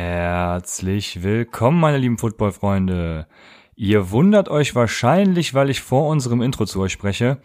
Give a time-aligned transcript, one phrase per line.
[0.00, 3.26] Herzlich willkommen, meine lieben Footballfreunde.
[3.74, 7.38] Ihr wundert euch wahrscheinlich, weil ich vor unserem Intro zu euch spreche.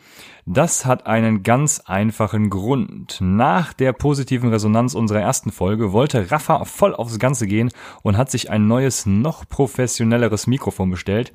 [0.46, 3.18] Das hat einen ganz einfachen Grund.
[3.21, 7.71] Nach der positiven Resonanz unserer ersten Folge wollte Rafa voll aufs Ganze gehen
[8.04, 11.34] und hat sich ein neues, noch professionelleres Mikrofon bestellt.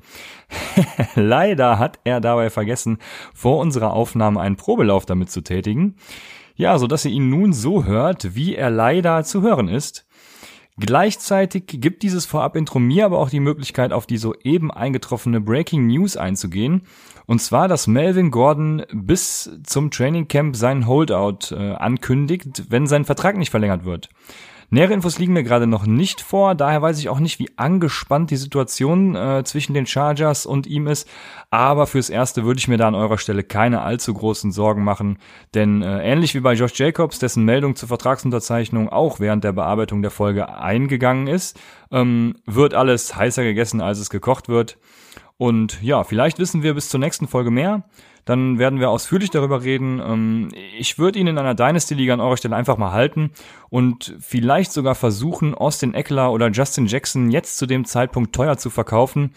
[1.15, 2.97] Leider hat er dabei vergessen,
[3.33, 5.97] vor unserer Aufnahme einen Probelauf damit zu tätigen.
[6.55, 10.05] Ja, so dass ihr ihn nun so hört, wie er leider zu hören ist.
[10.79, 16.15] Gleichzeitig gibt dieses Vorab-Intro mir aber auch die Möglichkeit, auf die soeben eingetroffene Breaking News
[16.15, 16.83] einzugehen.
[17.25, 23.03] Und zwar, dass Melvin Gordon bis zum Training Camp seinen Holdout äh, ankündigt, wenn sein
[23.03, 24.09] Vertrag nicht verlängert wird.
[24.71, 28.29] Nähere Infos liegen mir gerade noch nicht vor, daher weiß ich auch nicht, wie angespannt
[28.29, 31.09] die Situation äh, zwischen den Chargers und ihm ist.
[31.49, 35.17] Aber fürs Erste würde ich mir da an eurer Stelle keine allzu großen Sorgen machen,
[35.55, 40.03] denn äh, ähnlich wie bei Josh Jacobs, dessen Meldung zur Vertragsunterzeichnung auch während der Bearbeitung
[40.03, 41.59] der Folge eingegangen ist,
[41.91, 44.77] ähm, wird alles heißer gegessen, als es gekocht wird.
[45.37, 47.85] Und ja, vielleicht wissen wir bis zur nächsten Folge mehr.
[48.29, 49.99] Dann werden wir ausführlich darüber reden.
[49.99, 53.31] Ähm, ich würde ihn in einer Dynasty-Liga an eurer Stelle einfach mal halten
[53.69, 58.69] und vielleicht sogar versuchen, Austin Eckler oder Justin Jackson jetzt zu dem Zeitpunkt teuer zu
[58.69, 59.31] verkaufen.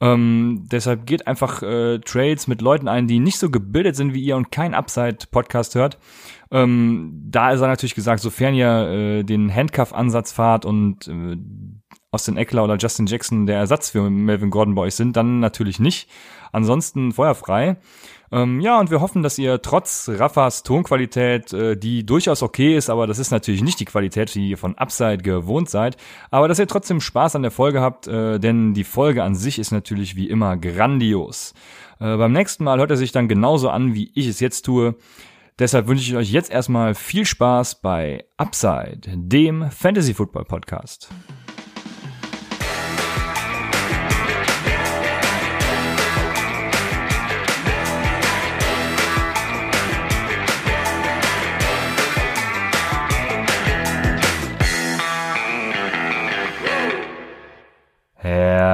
[0.00, 4.22] Ähm, deshalb geht einfach äh, Trades mit Leuten ein, die nicht so gebildet sind wie
[4.22, 5.98] ihr und kein Upside-Podcast hört.
[6.50, 11.36] Ähm, da ist er natürlich gesagt, sofern ihr äh, den Handcuff-Ansatz fahrt und äh,
[12.12, 15.80] Austin Eckler oder Justin Jackson der Ersatz für Melvin Gordon bei euch sind, dann natürlich
[15.80, 16.08] nicht.
[16.50, 17.76] Ansonsten feuerfrei.
[18.30, 22.90] Ähm, ja, und wir hoffen, dass ihr trotz Raffas Tonqualität, äh, die durchaus okay ist,
[22.90, 25.96] aber das ist natürlich nicht die Qualität, die ihr von Upside gewohnt seid,
[26.30, 29.58] aber dass ihr trotzdem Spaß an der Folge habt, äh, denn die Folge an sich
[29.58, 31.54] ist natürlich wie immer grandios.
[32.00, 34.94] Äh, beim nächsten Mal hört er sich dann genauso an, wie ich es jetzt tue.
[35.58, 41.08] Deshalb wünsche ich euch jetzt erstmal viel Spaß bei Upside, dem Fantasy Football Podcast.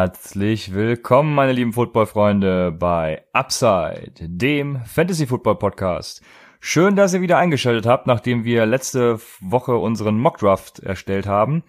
[0.05, 6.21] Herzlich willkommen, meine lieben Football-Freunde, bei Upside, dem Fantasy-Football-Podcast.
[6.61, 11.63] Schön, dass ihr wieder eingeschaltet habt, nachdem wir letzte Woche unseren Mockdraft erstellt haben.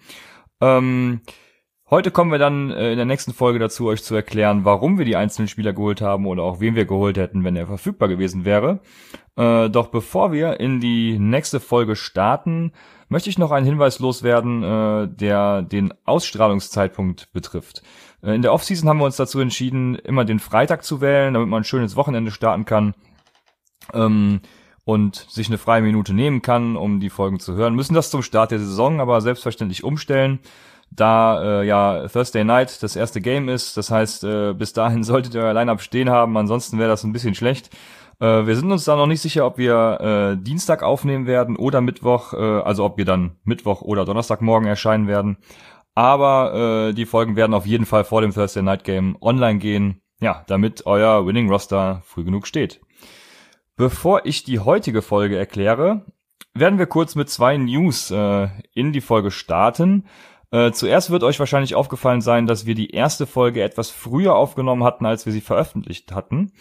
[0.60, 1.22] Ähm,
[1.88, 5.06] heute kommen wir dann äh, in der nächsten Folge dazu, euch zu erklären, warum wir
[5.06, 8.44] die einzelnen Spieler geholt haben oder auch wen wir geholt hätten, wenn er verfügbar gewesen
[8.44, 8.80] wäre.
[9.36, 12.72] Äh, doch bevor wir in die nächste Folge starten,
[13.08, 17.82] möchte ich noch einen Hinweis loswerden, äh, der den Ausstrahlungszeitpunkt betrifft.
[18.22, 21.48] Äh, in der Offseason haben wir uns dazu entschieden, immer den Freitag zu wählen, damit
[21.48, 22.94] man ein schönes Wochenende starten kann.
[23.92, 24.40] Ähm,
[24.86, 27.74] und sich eine freie Minute nehmen kann, um die Folgen zu hören.
[27.74, 30.38] Müssen das zum Start der Saison aber selbstverständlich umstellen,
[30.92, 33.76] da äh, ja Thursday Night das erste Game ist.
[33.76, 37.12] Das heißt, äh, bis dahin solltet ihr euer Line-Up stehen haben, ansonsten wäre das ein
[37.12, 37.70] bisschen schlecht.
[38.20, 41.80] Äh, wir sind uns da noch nicht sicher, ob wir äh, Dienstag aufnehmen werden oder
[41.80, 45.36] Mittwoch, äh, also ob wir dann Mittwoch oder Donnerstagmorgen erscheinen werden.
[45.96, 50.02] Aber äh, die Folgen werden auf jeden Fall vor dem Thursday Night Game online gehen,
[50.20, 52.82] ja, damit euer Winning Roster früh genug steht.
[53.76, 56.04] Bevor ich die heutige Folge erkläre,
[56.52, 60.04] werden wir kurz mit zwei News äh, in die Folge starten.
[60.50, 64.84] Äh, zuerst wird euch wahrscheinlich aufgefallen sein, dass wir die erste Folge etwas früher aufgenommen
[64.84, 66.52] hatten, als wir sie veröffentlicht hatten.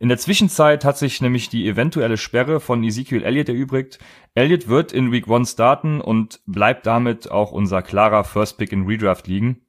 [0.00, 3.98] In der Zwischenzeit hat sich nämlich die eventuelle Sperre von Ezekiel Elliott erübrigt.
[4.34, 8.86] Elliott wird in Week 1 starten und bleibt damit auch unser klarer First Pick in
[8.86, 9.60] Redraft liegen.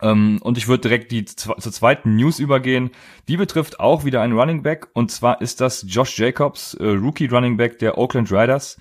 [0.00, 2.92] Ähm, und ich würde direkt die zur zweiten News übergehen.
[3.26, 7.26] Die betrifft auch wieder einen Running Back und zwar ist das Josh Jacobs, äh, Rookie
[7.26, 8.78] Running Back der Oakland Riders.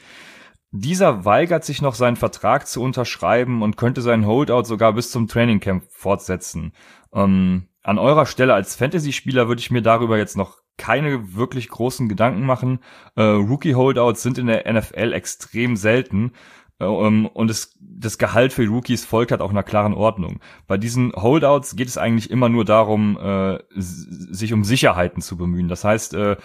[0.70, 5.28] Dieser weigert sich noch seinen Vertrag zu unterschreiben und könnte seinen Holdout sogar bis zum
[5.28, 6.74] Training Camp fortsetzen.
[7.14, 12.10] Ähm, an eurer Stelle als Fantasy-Spieler würde ich mir darüber jetzt noch keine wirklich großen
[12.10, 12.80] Gedanken machen.
[13.16, 16.32] Äh, Rookie-Holdouts sind in der NFL extrem selten.
[16.80, 20.40] Äh, um, und es, das Gehalt für Rookies folgt halt auch einer klaren Ordnung.
[20.68, 25.68] Bei diesen Holdouts geht es eigentlich immer nur darum, äh, sich um Sicherheiten zu bemühen.
[25.68, 26.38] Das heißt, äh,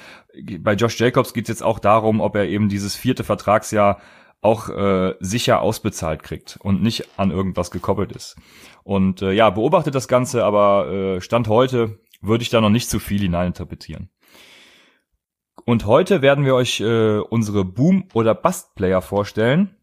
[0.60, 4.00] bei Josh Jacobs geht es jetzt auch darum, ob er eben dieses vierte Vertragsjahr
[4.40, 8.36] auch äh, sicher ausbezahlt kriegt und nicht an irgendwas gekoppelt ist.
[8.84, 12.88] Und äh, ja, beobachtet das Ganze, aber äh, Stand heute würde ich da noch nicht
[12.88, 14.10] zu viel hineininterpretieren.
[15.64, 19.74] Und heute werden wir euch äh, unsere Boom- oder Bust-Player vorstellen.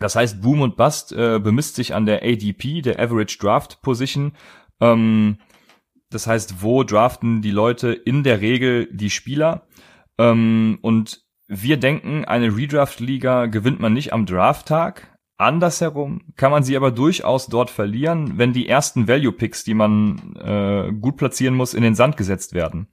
[0.00, 4.32] Das heißt, Boom und Bust äh, bemisst sich an der ADP, der Average Draft Position.
[4.80, 5.38] Ähm,
[6.10, 9.66] das heißt, wo draften die Leute in der Regel die Spieler?
[10.18, 16.76] Ähm, und wir denken, eine Redraft-Liga gewinnt man nicht am Drafttag, Andersherum kann man sie
[16.76, 21.74] aber durchaus dort verlieren, wenn die ersten Value Picks, die man äh, gut platzieren muss,
[21.74, 22.88] in den Sand gesetzt werden.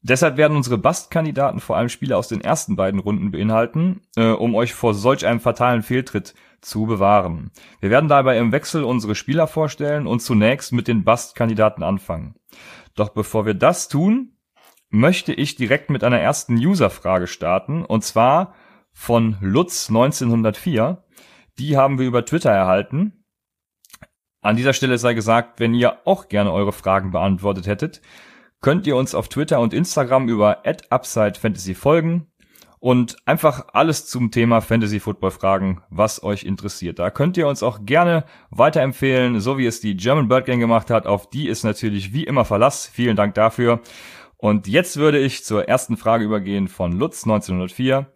[0.00, 4.54] Deshalb werden unsere Bust-Kandidaten vor allem Spiele aus den ersten beiden Runden beinhalten, äh, um
[4.54, 7.50] euch vor solch einem fatalen Fehltritt zu bewahren.
[7.80, 12.36] Wir werden dabei im Wechsel unsere Spieler vorstellen und zunächst mit den Bust-Kandidaten anfangen.
[12.94, 14.35] Doch bevor wir das tun,
[14.88, 18.54] möchte ich direkt mit einer ersten User-Frage starten, und zwar
[18.92, 21.02] von Lutz 1904
[21.58, 23.24] die haben wir über Twitter erhalten.
[24.42, 28.00] An dieser Stelle sei gesagt, wenn ihr auch gerne eure Fragen beantwortet hättet,
[28.60, 32.28] könnt ihr uns auf Twitter und Instagram über @upsidefantasy folgen
[32.78, 36.98] und einfach alles zum Thema Fantasy Football fragen, was euch interessiert.
[36.98, 40.90] Da könnt ihr uns auch gerne weiterempfehlen, so wie es die German Bird Gang gemacht
[40.90, 41.06] hat.
[41.06, 42.86] Auf die ist natürlich wie immer Verlass.
[42.86, 43.80] Vielen Dank dafür.
[44.38, 48.06] Und jetzt würde ich zur ersten Frage übergehen von Lutz 1904.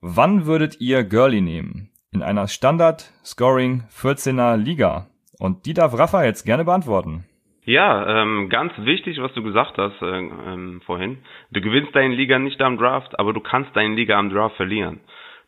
[0.00, 1.90] Wann würdet ihr Girly nehmen?
[2.12, 5.06] in einer Standard-Scoring 14er Liga?
[5.38, 7.24] Und die darf Rafa jetzt gerne beantworten.
[7.64, 11.18] Ja, ähm, ganz wichtig, was du gesagt hast äh, ähm, vorhin.
[11.50, 15.00] Du gewinnst deine Liga nicht am Draft, aber du kannst deine Liga am Draft verlieren.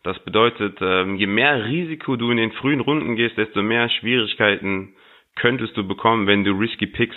[0.03, 4.95] Das bedeutet, ähm, je mehr Risiko du in den frühen Runden gehst, desto mehr Schwierigkeiten
[5.37, 7.17] könntest du bekommen, wenn du risky Picks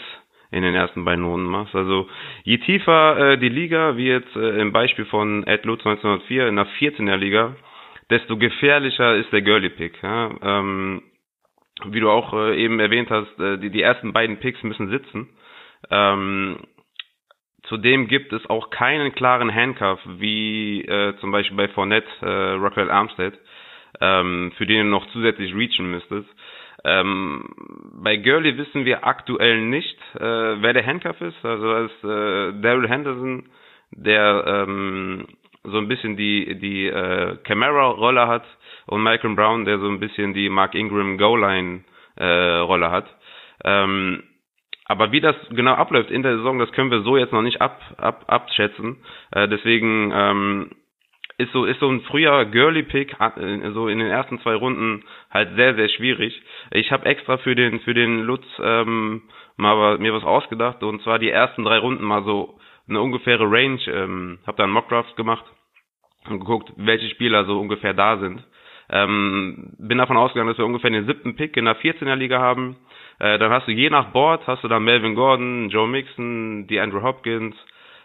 [0.55, 1.75] in den ersten beiden Runden machst.
[1.75, 2.07] Also
[2.43, 6.55] je tiefer äh, die Liga, wie jetzt äh, im Beispiel von Ed Lutz 1904 in
[6.55, 7.55] der 14er Liga,
[8.09, 10.01] desto gefährlicher ist der Girly Pick.
[10.01, 10.31] Ja?
[10.41, 11.03] Ähm,
[11.83, 15.27] wie du auch äh, eben erwähnt hast, äh, die, die ersten beiden Picks müssen sitzen.
[15.91, 16.59] Ähm,
[17.63, 22.89] zudem gibt es auch keinen klaren Handcuff, wie äh, zum Beispiel bei Fournette, äh, Rockwell
[22.89, 23.33] Armstead,
[23.99, 26.29] ähm, für den du noch zusätzlich reachen müsstest.
[26.85, 27.43] Ähm,
[28.03, 31.43] bei Gurley wissen wir aktuell nicht, äh, wer der Handcuff ist.
[31.43, 33.49] Also das ist äh, Daryl Henderson,
[33.91, 35.25] der ähm,
[35.63, 38.45] so ein bisschen die die äh, Camara-Rolle hat
[38.85, 43.07] und Malcolm Brown, der so ein bisschen die Mark Ingram Goal-Line-Rolle äh, hat.
[43.63, 44.21] Ähm,
[44.85, 47.61] aber wie das genau abläuft in der Saison, das können wir so jetzt noch nicht
[47.61, 48.97] ab, ab, abschätzen.
[49.31, 50.69] Äh, deswegen ähm,
[51.37, 55.03] ist so ist so ein früher Girly Pick äh, so in den ersten zwei Runden
[55.31, 56.39] halt sehr sehr schwierig.
[56.75, 59.23] Ich habe extra für den für den Lutz ähm,
[59.57, 63.79] mal mir was ausgedacht und zwar die ersten drei Runden mal so eine ungefähre Range.
[63.87, 65.45] Ähm, habe dann Mockdrafts gemacht
[66.29, 68.43] und geguckt, welche Spieler so ungefähr da sind.
[68.89, 72.75] Ähm, bin davon ausgegangen, dass wir ungefähr den siebten Pick in der 14er Liga haben.
[73.19, 76.79] Äh, dann hast du je nach Board, hast du dann Melvin Gordon, Joe Mixon, die
[76.79, 77.55] Andrew Hopkins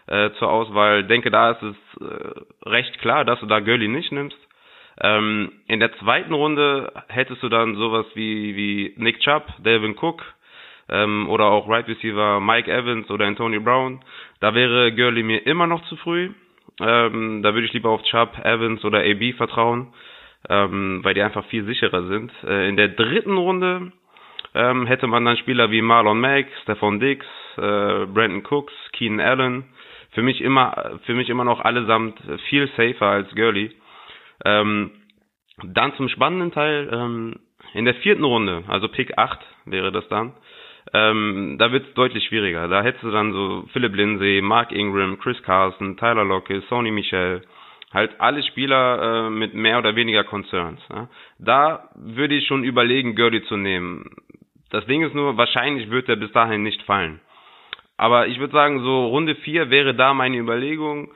[0.07, 1.03] äh, zur Auswahl.
[1.03, 4.37] Denke, da ist es äh, recht klar, dass du da Gurley nicht nimmst.
[5.03, 10.21] Ähm, in der zweiten Runde hättest du dann sowas wie, wie Nick Chubb, Delvin Cook
[10.89, 14.01] ähm, oder auch Right Receiver Mike Evans oder Antonio Brown.
[14.41, 16.29] Da wäre Gurley mir immer noch zu früh.
[16.79, 19.87] Ähm, da würde ich lieber auf Chubb, Evans oder AB vertrauen,
[20.49, 22.31] ähm, weil die einfach viel sicherer sind.
[22.43, 23.91] Äh, in der dritten Runde
[24.53, 27.25] ähm, hätte man dann Spieler wie Marlon Mack, Stefan Dix,
[27.57, 29.63] äh, Brandon Cooks, Keenan Allen.
[30.11, 32.19] Für mich immer, für mich immer noch allesamt
[32.49, 33.71] viel safer als Gurley.
[34.45, 34.91] Ähm,
[35.63, 37.35] dann zum spannenden Teil, ähm,
[37.73, 40.33] in der vierten Runde, also Pick 8 wäre das dann,
[40.93, 42.67] ähm, da wird es deutlich schwieriger.
[42.67, 47.43] Da hättest du dann so Philip Lindsay, Mark Ingram, Chris Carson, Tyler Locke, Sony Michel,
[47.93, 50.81] halt alle Spieler äh, mit mehr oder weniger Concerns.
[50.89, 51.07] Ja.
[51.39, 54.09] Da würde ich schon überlegen, Gurley zu nehmen.
[54.69, 57.19] Das Ding ist nur, wahrscheinlich wird er bis dahin nicht fallen.
[57.97, 61.11] Aber ich würde sagen, so Runde 4 wäre da meine Überlegung.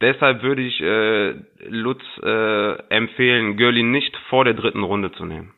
[0.00, 1.34] Deshalb würde ich äh,
[1.68, 5.52] Lutz äh, empfehlen, Gurley nicht vor der dritten Runde zu nehmen.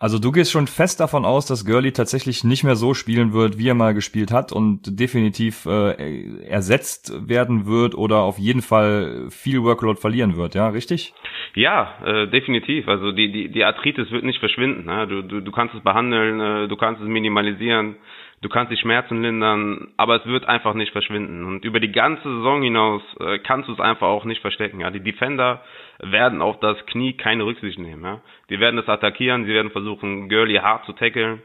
[0.00, 3.58] Also du gehst schon fest davon aus, dass Gurley tatsächlich nicht mehr so spielen wird,
[3.58, 9.26] wie er mal gespielt hat und definitiv äh, ersetzt werden wird oder auf jeden Fall
[9.30, 11.14] viel Workload verlieren wird, ja, richtig?
[11.56, 12.86] Ja, äh, definitiv.
[12.86, 14.84] Also die, die, die Arthritis wird nicht verschwinden.
[14.84, 15.08] Ne?
[15.08, 17.96] Du, du, du kannst es behandeln, äh, du kannst es minimalisieren
[18.40, 21.44] du kannst die Schmerzen lindern, aber es wird einfach nicht verschwinden.
[21.44, 24.80] Und über die ganze Saison hinaus äh, kannst du es einfach auch nicht verstecken.
[24.80, 25.62] Ja, die Defender
[25.98, 28.04] werden auf das Knie keine Rücksicht nehmen.
[28.04, 31.42] Ja, die werden es attackieren, sie werden versuchen, Gurley hart zu tackeln.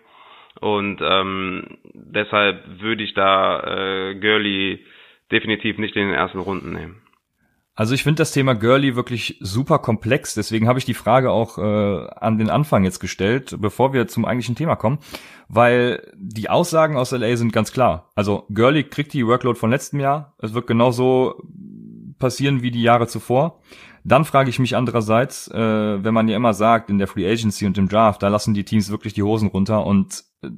[0.60, 4.86] Und ähm, deshalb würde ich da äh, Gurley
[5.32, 7.03] definitiv nicht in den ersten Runden nehmen.
[7.76, 11.58] Also ich finde das Thema Girly wirklich super komplex, deswegen habe ich die Frage auch
[11.58, 15.00] äh, an den Anfang jetzt gestellt, bevor wir zum eigentlichen Thema kommen,
[15.48, 18.12] weil die Aussagen aus LA sind ganz klar.
[18.14, 21.42] Also Girly kriegt die Workload von letztem Jahr, es wird genauso
[22.20, 23.60] passieren wie die Jahre zuvor.
[24.04, 27.66] Dann frage ich mich andererseits, äh, wenn man ja immer sagt, in der Free Agency
[27.66, 30.50] und im Draft, da lassen die Teams wirklich die Hosen runter und äh,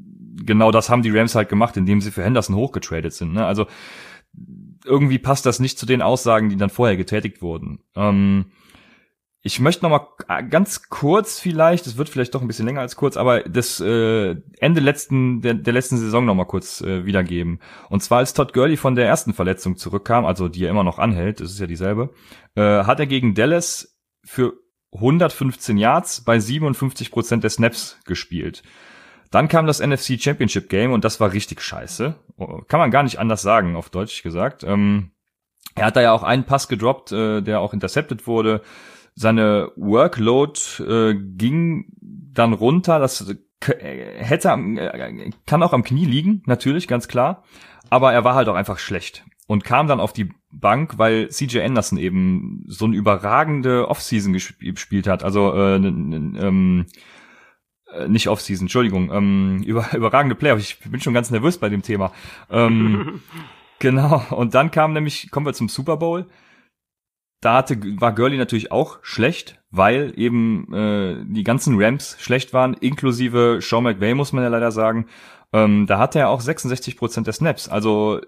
[0.43, 3.31] genau das haben die Rams halt gemacht, indem sie für Henderson hochgetradet sind.
[3.33, 3.45] Ne?
[3.45, 3.67] Also
[4.85, 7.79] irgendwie passt das nicht zu den Aussagen, die dann vorher getätigt wurden.
[7.95, 8.45] Ähm,
[9.47, 12.95] ich möchte noch mal ganz kurz vielleicht, es wird vielleicht doch ein bisschen länger als
[12.95, 17.59] kurz, aber das äh, Ende letzten der, der letzten Saison noch mal kurz äh, wiedergeben.
[17.89, 20.97] Und zwar als Todd Gurley von der ersten Verletzung zurückkam, also die er immer noch
[20.97, 22.09] anhält, das ist ja dieselbe,
[22.55, 24.53] äh, hat er gegen Dallas für
[24.95, 28.63] 115 Yards bei 57 Prozent der Snaps gespielt.
[29.31, 32.15] Dann kam das NFC Championship Game und das war richtig scheiße.
[32.67, 34.63] Kann man gar nicht anders sagen, auf Deutsch gesagt.
[34.63, 35.11] Ähm,
[35.75, 38.61] er hat da ja auch einen Pass gedroppt, äh, der auch intercepted wurde
[39.15, 42.99] seine Workload äh, ging dann runter.
[42.99, 43.25] Das
[43.61, 47.43] hätte äh, kann auch am Knie liegen, natürlich, ganz klar.
[47.89, 51.61] Aber er war halt auch einfach schlecht und kam dann auf die Bank, weil CJ
[51.61, 55.23] Anderson eben so eine überragende Offseason gespielt hat.
[55.23, 56.85] Also äh, ähm,
[57.95, 60.57] äh, nicht Offseason, Entschuldigung, ähm, über, überragende Player.
[60.57, 62.11] Ich bin schon ganz nervös bei dem Thema.
[62.49, 63.21] Ähm,
[63.79, 64.23] genau.
[64.29, 66.27] Und dann kam nämlich, kommen wir zum Super Bowl
[67.45, 72.73] da hatte, war Gurley natürlich auch schlecht, weil eben äh, die ganzen Rams schlecht waren,
[72.73, 75.05] inklusive Sean McVay, muss man ja leider sagen.
[75.53, 77.69] Ähm, da hatte er auch 66 Prozent der Snaps.
[77.69, 78.19] Also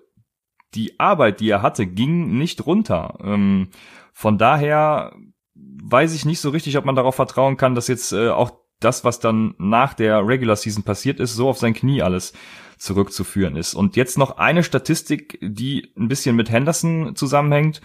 [0.76, 3.18] die Arbeit, die er hatte, ging nicht runter.
[3.24, 3.70] Ähm,
[4.14, 5.16] von daher
[5.56, 9.04] weiß ich nicht so richtig, ob man darauf vertrauen kann, dass jetzt äh, auch das,
[9.04, 12.34] was dann nach der Regular Season passiert ist, so auf sein Knie alles
[12.78, 13.74] zurückzuführen ist.
[13.74, 17.82] Und jetzt noch eine Statistik, die ein bisschen mit Henderson zusammenhängt.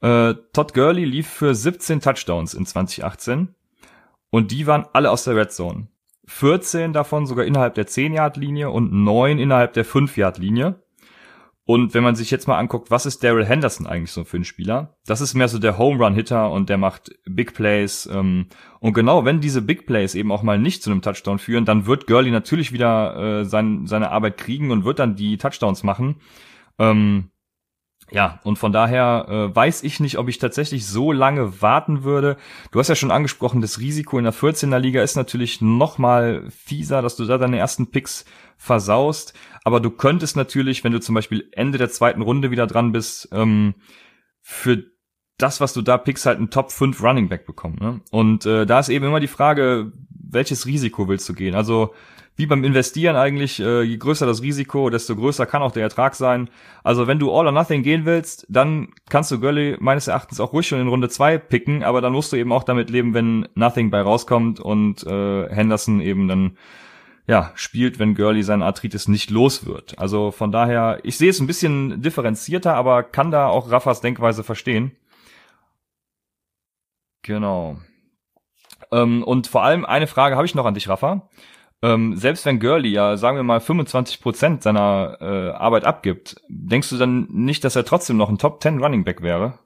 [0.00, 3.54] Äh, Todd Gurley lief für 17 Touchdowns in 2018
[4.30, 5.88] und die waren alle aus der Red Zone.
[6.26, 10.82] 14 davon sogar innerhalb der 10-Yard-Linie und 9 innerhalb der 5-Yard-Linie.
[11.66, 14.44] Und wenn man sich jetzt mal anguckt, was ist Daryl Henderson eigentlich so für ein
[14.44, 14.96] Spieler?
[15.06, 18.06] Das ist mehr so der Home Run Hitter und der macht Big Plays.
[18.12, 18.48] Ähm,
[18.80, 21.86] und genau, wenn diese Big Plays eben auch mal nicht zu einem Touchdown führen, dann
[21.86, 26.16] wird Gurley natürlich wieder äh, sein, seine Arbeit kriegen und wird dann die Touchdowns machen.
[26.78, 27.30] Ähm,
[28.10, 32.36] ja, und von daher äh, weiß ich nicht, ob ich tatsächlich so lange warten würde.
[32.70, 36.44] Du hast ja schon angesprochen, das Risiko in der 14er Liga ist natürlich noch mal
[36.50, 39.34] fieser, dass du da deine ersten Picks versaust.
[39.64, 43.28] Aber du könntest natürlich, wenn du zum Beispiel Ende der zweiten Runde wieder dran bist,
[43.32, 43.74] ähm,
[44.40, 44.84] für
[45.38, 47.76] das, was du da pickst, halt einen Top 5 Running Back bekommen.
[47.80, 48.00] Ne?
[48.10, 51.54] Und äh, da ist eben immer die Frage, welches Risiko willst du gehen?
[51.54, 51.92] Also
[52.36, 56.16] wie beim Investieren eigentlich, äh, je größer das Risiko, desto größer kann auch der Ertrag
[56.16, 56.50] sein.
[56.82, 60.52] Also wenn du All or Nothing gehen willst, dann kannst du Gurley meines Erachtens auch
[60.52, 63.46] ruhig schon in Runde zwei picken, aber dann musst du eben auch damit leben, wenn
[63.54, 66.58] Nothing bei rauskommt und äh, Henderson eben dann
[67.26, 69.98] ja, spielt, wenn Gurley seinen Arthritis nicht los wird.
[69.98, 74.44] Also von daher, ich sehe es ein bisschen differenzierter, aber kann da auch Raffas Denkweise
[74.44, 74.92] verstehen.
[77.22, 77.78] Genau.
[78.92, 81.28] Ähm, und vor allem eine Frage habe ich noch an dich, Rafa
[81.84, 86.88] ähm, selbst wenn Gurley ja, sagen wir mal, 25 Prozent seiner äh, Arbeit abgibt, denkst
[86.88, 89.58] du dann nicht, dass er trotzdem noch ein Top 10 Running Back wäre?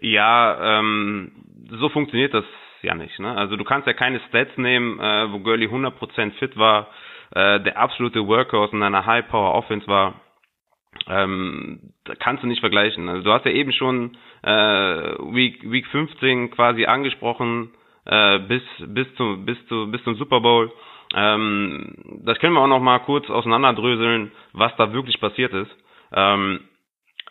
[0.00, 1.30] Ja, ähm,
[1.70, 2.44] so funktioniert das
[2.86, 3.18] ja nicht.
[3.18, 3.36] Ne?
[3.36, 6.88] Also du kannst ja keine Stats nehmen, äh, wo Gurley 100% fit war,
[7.34, 10.14] äh, der absolute Workhorse in einer High-Power-Offense war.
[11.08, 13.08] Ähm, kannst du nicht vergleichen.
[13.08, 17.72] Also du hast ja eben schon äh, Week, Week 15 quasi angesprochen,
[18.06, 20.72] äh, bis, bis, zu, bis, zu, bis zum Super Bowl.
[21.14, 25.70] Ähm, das können wir auch noch mal kurz auseinanderdröseln, was da wirklich passiert ist.
[26.12, 26.60] Ähm,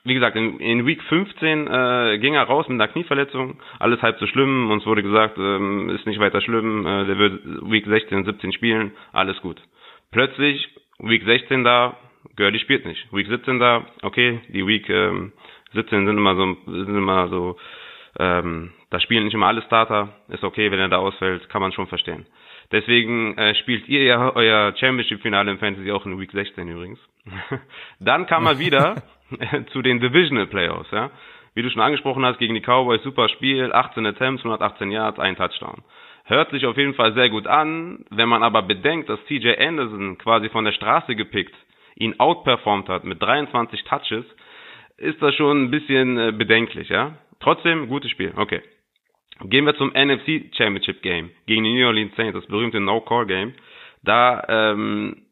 [0.06, 4.20] wie gesagt, in, in Week 15 äh, ging er raus mit einer Knieverletzung, alles halb
[4.20, 8.20] so schlimm, uns wurde gesagt, ähm, ist nicht weiter schlimm, äh, der wird Week 16
[8.20, 9.60] und 17 spielen, alles gut.
[10.12, 10.70] Plötzlich,
[11.00, 11.98] Week 16 da,
[12.38, 13.12] Gurley spielt nicht.
[13.12, 15.34] Week 17 da, okay, die Week ähm,
[15.74, 17.58] 17 sind immer so, sind immer so,
[18.20, 21.72] ähm, da spielen nicht immer alle Starter, ist okay, wenn er da ausfällt, kann man
[21.72, 22.28] schon verstehen.
[22.72, 27.00] Deswegen äh, spielt ihr ja euer Championship-Finale im Fantasy auch in Week 16 übrigens.
[28.00, 29.04] Dann kam er wieder
[29.72, 31.12] zu den Divisional Playoffs, ja.
[31.54, 35.38] Wie du schon angesprochen hast, gegen die Cowboys super Spiel, 18 Attempts, 118 Yards, ein
[35.38, 35.84] Touchdown.
[36.26, 40.18] Hört sich auf jeden Fall sehr gut an, wenn man aber bedenkt, dass TJ Anderson
[40.18, 41.56] quasi von der Straße gepickt
[41.96, 44.26] ihn outperformt hat mit 23 Touches,
[44.98, 47.18] ist das schon ein bisschen äh, bedenklich, ja.
[47.40, 48.62] Trotzdem, gutes Spiel, okay.
[49.44, 53.54] Gehen wir zum NFC Championship Game gegen die New Orleans Saints, das berühmte No-Call-Game.
[54.04, 55.26] Da ähm,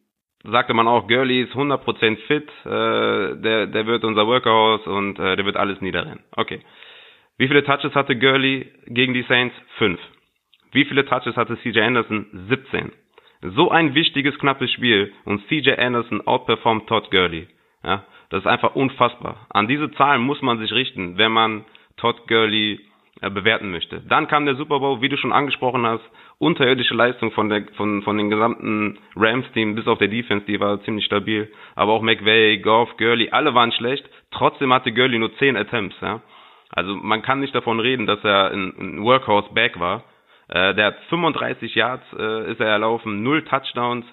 [0.43, 5.35] sagte man auch, Gurley ist 100% fit, äh, der, der wird unser Workhouse und äh,
[5.35, 6.23] der wird alles niederrennen.
[6.35, 6.59] Okay.
[7.37, 9.55] Wie viele Touches hatte Gurley gegen die Saints?
[9.77, 9.99] Fünf.
[10.71, 12.25] Wie viele Touches hatte CJ Anderson?
[12.49, 12.91] 17.
[13.55, 17.47] So ein wichtiges, knappes Spiel und CJ Anderson outperformt Todd Gurley.
[17.83, 19.47] Ja, das ist einfach unfassbar.
[19.49, 21.65] An diese Zahlen muss man sich richten, wenn man
[21.97, 22.79] Todd Gurley
[23.29, 24.01] bewerten möchte.
[24.07, 26.03] Dann kam der Super Bowl, wie du schon angesprochen hast,
[26.39, 30.59] unterirdische Leistung von der von von den gesamten Rams Team bis auf der Defense, die
[30.59, 34.07] war ziemlich stabil, aber auch McVay, Goff, Gurley, alle waren schlecht.
[34.31, 36.21] Trotzdem hatte Gurley nur 10 Attempts, ja.
[36.69, 40.03] Also man kann nicht davon reden, dass er ein, ein Workhorse-Back war.
[40.49, 44.05] Äh, der hat 35 Yards äh, ist er erlaufen, null Touchdowns.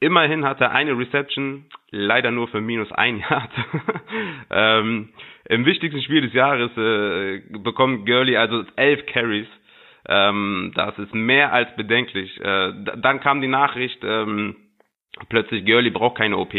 [0.00, 3.50] Immerhin hat er eine Reception, leider nur für minus ein Yard.
[4.50, 5.08] ähm,
[5.48, 9.48] Im wichtigsten Spiel des Jahres äh, bekommt Gurley also elf Carries.
[10.06, 12.38] Ähm, das ist mehr als bedenklich.
[12.40, 14.56] Äh, dann kam die Nachricht, ähm,
[15.28, 16.54] plötzlich Gurley braucht keine OP.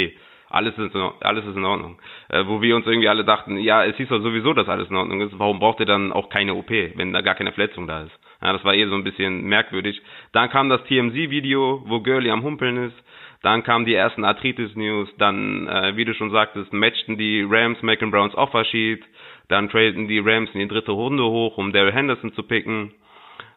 [0.52, 2.02] Alles ist, in, alles ist in Ordnung.
[2.30, 4.96] Äh, wo wir uns irgendwie alle dachten, ja, es hieß doch sowieso, dass alles in
[4.96, 5.38] Ordnung ist.
[5.38, 8.20] Warum braucht er dann auch keine OP, wenn da gar keine Verletzung da ist?
[8.42, 10.02] Ja, das war eh so ein bisschen merkwürdig.
[10.32, 12.96] Dann kam das TMZ-Video, wo Gurley am Humpeln ist.
[13.42, 15.10] Dann kamen die ersten Arthritis-News.
[15.18, 19.04] Dann, äh, wie du schon sagtest, matchten die Rams Macon Browns Offersheet.
[19.48, 22.94] Dann tradeten die Rams in die dritte Runde hoch, um Daryl Henderson zu picken.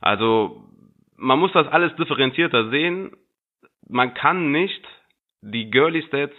[0.01, 0.63] Also,
[1.17, 3.13] man muss das alles differenzierter sehen.
[3.89, 4.87] Man kann nicht
[5.43, 6.35] die Gurley-Stats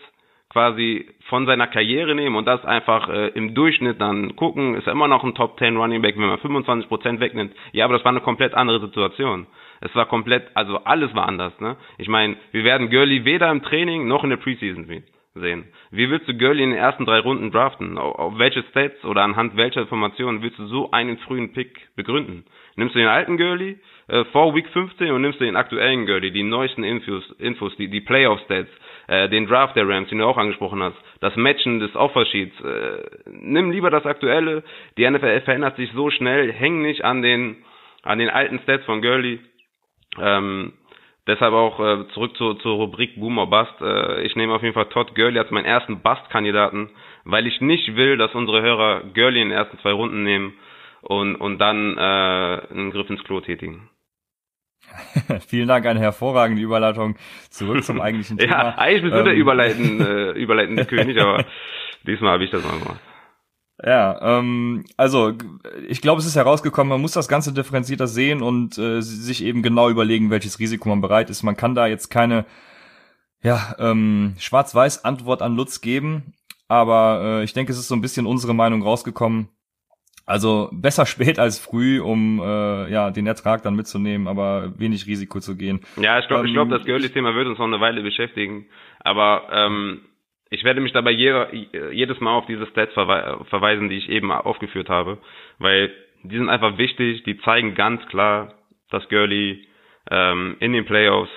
[0.53, 4.93] quasi von seiner Karriere nehmen und das einfach äh, im Durchschnitt dann gucken, ist er
[4.93, 7.53] immer noch ein Top 10 Running Back, wenn man 25% wegnimmt.
[7.71, 9.47] Ja, aber das war eine komplett andere Situation.
[9.83, 11.75] Es war komplett, also alles war anders, ne?
[11.97, 14.87] Ich meine, wir werden Gurley weder im Training noch in der Preseason
[15.35, 15.65] sehen.
[15.91, 17.97] Wie willst du Gurley in den ersten drei Runden draften?
[17.97, 22.45] Auf, welche Stats oder anhand welcher Informationen willst du so einen frühen Pick begründen?
[22.77, 26.31] Nimmst du den alten Gurley äh, vor Week 15 und nimmst du den aktuellen Gurley,
[26.31, 28.69] die neuesten Infos, Infos die, die Playoff-Stats,
[29.07, 32.57] äh, den Draft der Rams, den du auch angesprochen hast, das Matchen des Offersheets.
[32.61, 34.63] Äh, nimm lieber das aktuelle.
[34.97, 37.57] Die NFL verändert sich so schnell, häng nicht an den
[38.03, 39.39] an den alten Stats von Gurley.
[40.19, 40.73] Ähm,
[41.27, 43.81] deshalb auch äh, zurück zur, zur Rubrik Boomer Bust.
[43.81, 46.89] Äh, ich nehme auf jeden Fall Todd Gurley als meinen ersten Bust-Kandidaten,
[47.25, 50.53] weil ich nicht will, dass unsere Hörer Gurley in den ersten zwei Runden nehmen
[51.01, 52.01] und, und dann äh,
[52.71, 53.89] einen Griff ins Klo tätigen.
[55.47, 57.15] Vielen Dank, eine hervorragende Überleitung.
[57.49, 58.51] Zurück zum eigentlichen Thema.
[58.51, 61.45] ja, eigentlich bist du ähm, der überleiten, äh, überleitende König, aber
[62.05, 62.99] diesmal habe ich das mal gemacht.
[63.81, 65.33] Ja, ähm, also
[65.87, 69.63] ich glaube, es ist herausgekommen, man muss das Ganze differenzierter sehen und äh, sich eben
[69.63, 71.43] genau überlegen, welches Risiko man bereit ist.
[71.43, 72.45] Man kann da jetzt keine
[73.41, 76.33] ja, ähm, schwarz-weiß Antwort an Lutz geben,
[76.67, 79.49] aber äh, ich denke, es ist so ein bisschen unsere Meinung rausgekommen.
[80.25, 85.39] Also besser spät als früh, um äh, ja den Ertrag dann mitzunehmen, aber wenig Risiko
[85.39, 85.81] zu gehen.
[85.97, 88.67] Ja, ich glaube, ähm, ich glaube, das Girly-Thema wird uns noch eine Weile beschäftigen.
[88.99, 90.01] Aber ähm,
[90.53, 91.33] ich werde mich dabei je,
[91.91, 95.17] jedes Mal auf diese Stats verwe verweisen, die ich eben aufgeführt habe,
[95.57, 97.23] weil die sind einfach wichtig.
[97.23, 98.53] Die zeigen ganz klar,
[98.91, 99.67] dass Gurley
[100.11, 101.31] ähm, in den Playoffs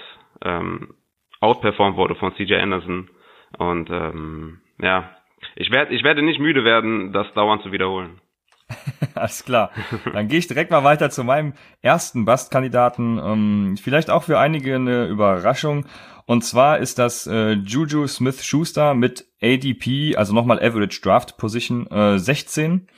[0.45, 0.95] ähm,
[1.41, 3.09] outperformed wurde von CJ Anderson.
[3.57, 5.17] Und ähm, ja,
[5.55, 8.21] ich werde ich werde nicht müde werden, das dauernd zu wiederholen.
[9.15, 9.71] Alles klar.
[10.13, 13.19] Dann gehe ich direkt mal weiter zu meinem ersten Bastkandidaten.
[13.19, 15.87] Ähm, vielleicht auch für einige eine Überraschung.
[16.27, 22.19] Und zwar ist das äh, Juju Smith-Schuster mit ADP, also nochmal Average Draft Position äh,
[22.19, 22.89] 16.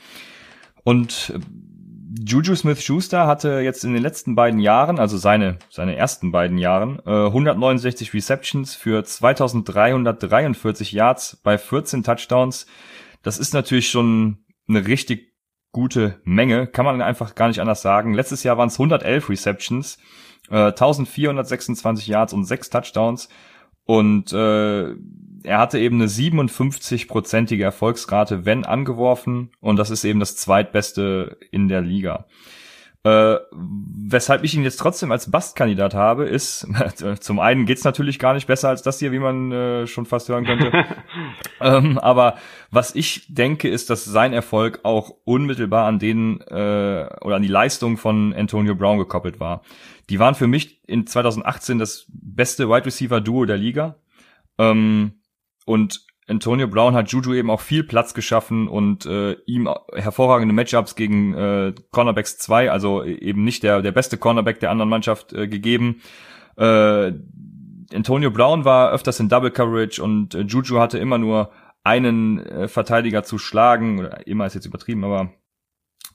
[0.83, 1.41] Und äh,
[2.27, 7.01] Juju Smith-Schuster hatte jetzt in den letzten beiden Jahren, also seine, seine ersten beiden Jahren,
[7.05, 12.67] äh, 169 Receptions für 2343 Yards bei 14 Touchdowns.
[13.23, 14.39] Das ist natürlich schon
[14.69, 15.35] eine richtig
[15.73, 18.15] gute Menge, kann man einfach gar nicht anders sagen.
[18.15, 19.99] Letztes Jahr waren es 111 Receptions,
[20.51, 23.29] äh, 1426 Yards und 6 Touchdowns
[23.85, 24.95] und äh,
[25.45, 31.69] er hatte eben eine 57-prozentige Erfolgsrate, wenn angeworfen und das ist eben das zweitbeste in
[31.69, 32.27] der Liga.
[33.05, 36.67] Äh, weshalb ich ihn jetzt trotzdem als Bastkandidat habe, ist,
[37.21, 40.29] zum einen geht's natürlich gar nicht besser als das hier, wie man äh, schon fast
[40.29, 40.73] hören könnte.
[41.61, 42.37] ähm, aber
[42.71, 47.49] was ich denke, ist, dass sein Erfolg auch unmittelbar an den äh, oder an die
[47.49, 49.63] Leistung von Antonio Brown gekoppelt war.
[50.11, 53.97] Die waren für mich in 2018 das beste Wide Receiver Duo der Liga.
[54.59, 55.13] Ähm,
[55.67, 60.95] und Antonio Brown hat Juju eben auch viel Platz geschaffen und äh, ihm hervorragende Matchups
[60.95, 65.49] gegen äh, Cornerbacks 2, also eben nicht der, der beste Cornerback der anderen Mannschaft äh,
[65.49, 66.03] gegeben.
[66.57, 67.13] Äh,
[67.95, 71.51] Antonio Brown war öfters in Double Coverage und äh, Juju hatte immer nur
[71.83, 75.33] einen äh, Verteidiger zu schlagen, oder immer ist jetzt übertrieben, aber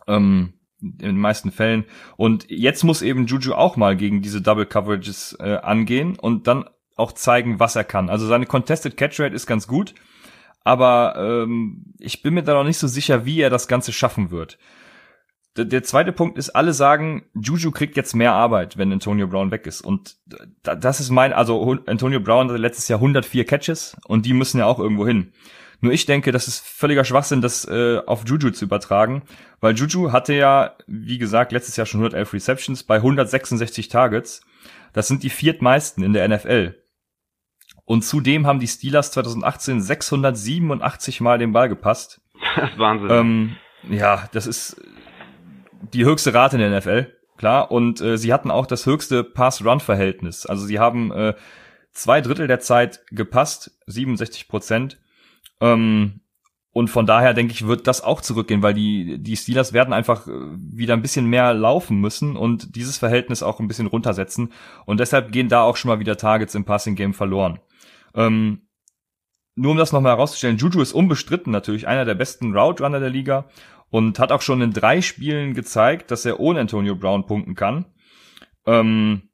[0.07, 1.85] ähm, in den meisten Fällen.
[2.17, 6.65] Und jetzt muss eben Juju auch mal gegen diese Double Coverages äh, angehen und dann
[6.95, 8.09] auch zeigen, was er kann.
[8.09, 9.93] Also seine Contested Catch Rate ist ganz gut,
[10.63, 14.31] aber ähm, ich bin mir da noch nicht so sicher, wie er das Ganze schaffen
[14.31, 14.57] wird.
[15.57, 19.51] D der zweite Punkt ist, alle sagen, Juju kriegt jetzt mehr Arbeit, wenn Antonio Brown
[19.51, 19.81] weg ist.
[19.81, 20.15] Und
[20.63, 24.65] das ist mein, also Antonio Brown hatte letztes Jahr 104 Catches und die müssen ja
[24.65, 25.31] auch irgendwo hin.
[25.79, 29.23] Nur ich denke, das ist völliger Schwachsinn, das äh, auf Juju zu übertragen,
[29.59, 34.41] weil Juju hatte ja, wie gesagt, letztes Jahr schon 111 Receptions bei 166 Targets.
[34.93, 36.75] Das sind die viertmeisten in der NFL.
[37.85, 42.21] Und zudem haben die Steelers 2018 687 Mal den Ball gepasst.
[42.55, 43.09] Das ist Wahnsinn.
[43.11, 43.55] Ähm,
[43.89, 44.81] ja, das ist
[45.93, 47.71] die höchste Rate in der NFL, klar.
[47.71, 50.45] Und äh, sie hatten auch das höchste Pass-Run-Verhältnis.
[50.45, 51.33] Also sie haben äh,
[51.91, 54.99] zwei Drittel der Zeit gepasst, 67 Prozent.
[55.59, 56.21] Ähm,
[56.73, 60.27] und von daher denke ich, wird das auch zurückgehen, weil die, die Steelers werden einfach
[60.27, 64.51] äh, wieder ein bisschen mehr laufen müssen und dieses Verhältnis auch ein bisschen runtersetzen.
[64.85, 67.59] Und deshalb gehen da auch schon mal wieder Targets im Passing Game verloren.
[68.15, 68.67] Ähm,
[69.55, 73.11] nur um das nochmal herauszustellen, Juju ist unbestritten natürlich einer der besten Route Runner der
[73.11, 73.45] Liga
[73.91, 77.85] und hat auch schon in drei Spielen gezeigt, dass er ohne Antonio Brown punkten kann.
[78.65, 79.29] Ähm,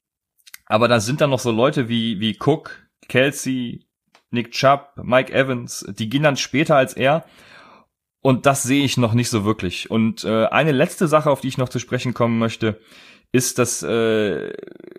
[0.65, 3.88] aber da sind dann noch so Leute wie, wie Cook, Kelsey,
[4.31, 7.25] Nick Chubb, Mike Evans, die gehen dann später als er.
[8.21, 9.89] Und das sehe ich noch nicht so wirklich.
[9.89, 12.79] Und äh, eine letzte Sache, auf die ich noch zu sprechen kommen möchte,
[13.31, 14.51] ist, dass äh,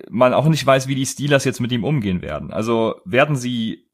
[0.09, 2.53] man auch nicht weiß, wie die Steelers jetzt mit ihm umgehen werden.
[2.53, 3.91] Also werden sie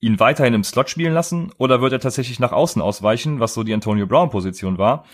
[0.00, 3.62] ihn weiterhin im Slot spielen lassen oder wird er tatsächlich nach außen ausweichen, was so
[3.62, 5.04] die Antonio Brown Position war?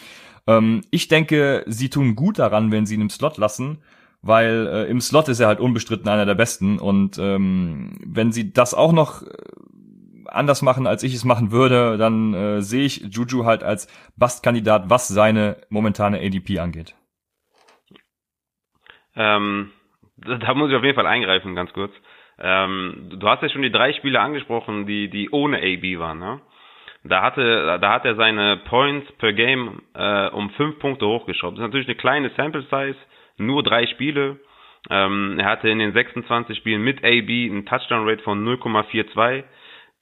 [0.46, 3.82] Ähm, ich denke, sie tun gut daran, wenn sie ihn im Slot lassen,
[4.22, 8.52] weil äh, im Slot ist er halt unbestritten einer der besten und ähm, wenn sie
[8.52, 9.28] das auch noch äh,
[10.26, 14.88] anders machen, als ich es machen würde, dann äh, sehe ich Juju halt als Bastkandidat,
[14.88, 16.94] was seine momentane ADP angeht.
[19.14, 19.72] Ähm,
[20.16, 21.92] da muss ich auf jeden Fall eingreifen, ganz kurz.
[22.38, 26.40] Ähm, du hast ja schon die drei Spiele angesprochen, die, die ohne AB waren, ne?
[27.04, 31.56] Da hatte, da hat er seine Points per Game äh, um fünf Punkte hochgeschraubt.
[31.56, 32.96] Das ist natürlich eine kleine Sample Size,
[33.46, 34.38] nur drei Spiele.
[34.90, 39.44] Ähm, er hatte in den 26 Spielen mit AB einen Touchdown Rate von 0,42.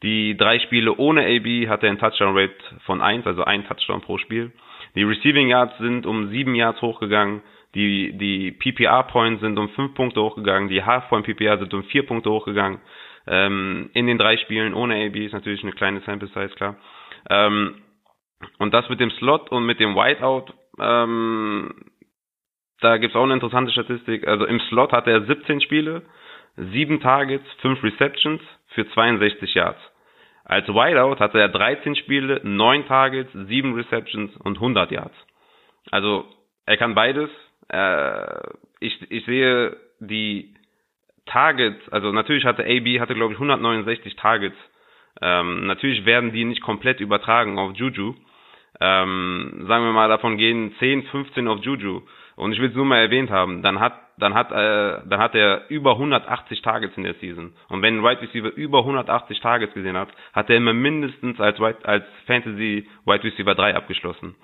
[0.02, 2.54] Die drei Spiele ohne AB hatte er einen Touchdown Rate
[2.86, 4.52] von 1, also ein Touchdown pro Spiel.
[4.94, 7.42] Die Receiving Yards sind um sieben Yards hochgegangen.
[7.74, 10.68] Die, die PPR Points sind um fünf Punkte hochgegangen.
[10.68, 12.80] Die Half Point PPR sind um vier Punkte hochgegangen.
[13.26, 16.76] Ähm, in den drei Spielen ohne AB ist natürlich eine kleine Sample Size, klar.
[17.28, 17.76] Ähm,
[18.58, 20.46] und das mit dem Slot und mit dem Whiteout,
[20.80, 21.72] ähm,
[22.80, 24.26] da gibt's auch eine interessante Statistik.
[24.26, 26.02] Also im Slot hat er 17 Spiele,
[26.56, 29.80] 7 Targets, 5 Receptions für 62 Yards.
[30.44, 35.14] Als Wideout hatte er 13 Spiele, 9 Targets, 7 Receptions und 100 Yards.
[35.90, 36.26] Also
[36.66, 37.30] er kann beides.
[37.68, 38.40] Äh,
[38.80, 40.54] ich, ich sehe die
[41.26, 44.56] Targets, also natürlich hatte AB, hatte glaube ich 169 Targets.
[45.22, 48.14] Ähm, natürlich werden die nicht komplett übertragen auf Juju.
[48.80, 52.02] Ähm, sagen wir mal, davon gehen 10, 15 auf Juju.
[52.40, 55.34] Und ich will es nur mal erwähnt haben, dann hat dann hat äh, dann hat
[55.34, 57.52] er über 180 Targets in der Season.
[57.68, 61.58] Und wenn ein Wide Receiver über 180 Targets gesehen hat, hat er immer mindestens als
[61.60, 64.36] Wide, als Fantasy Wide Receiver 3 abgeschlossen.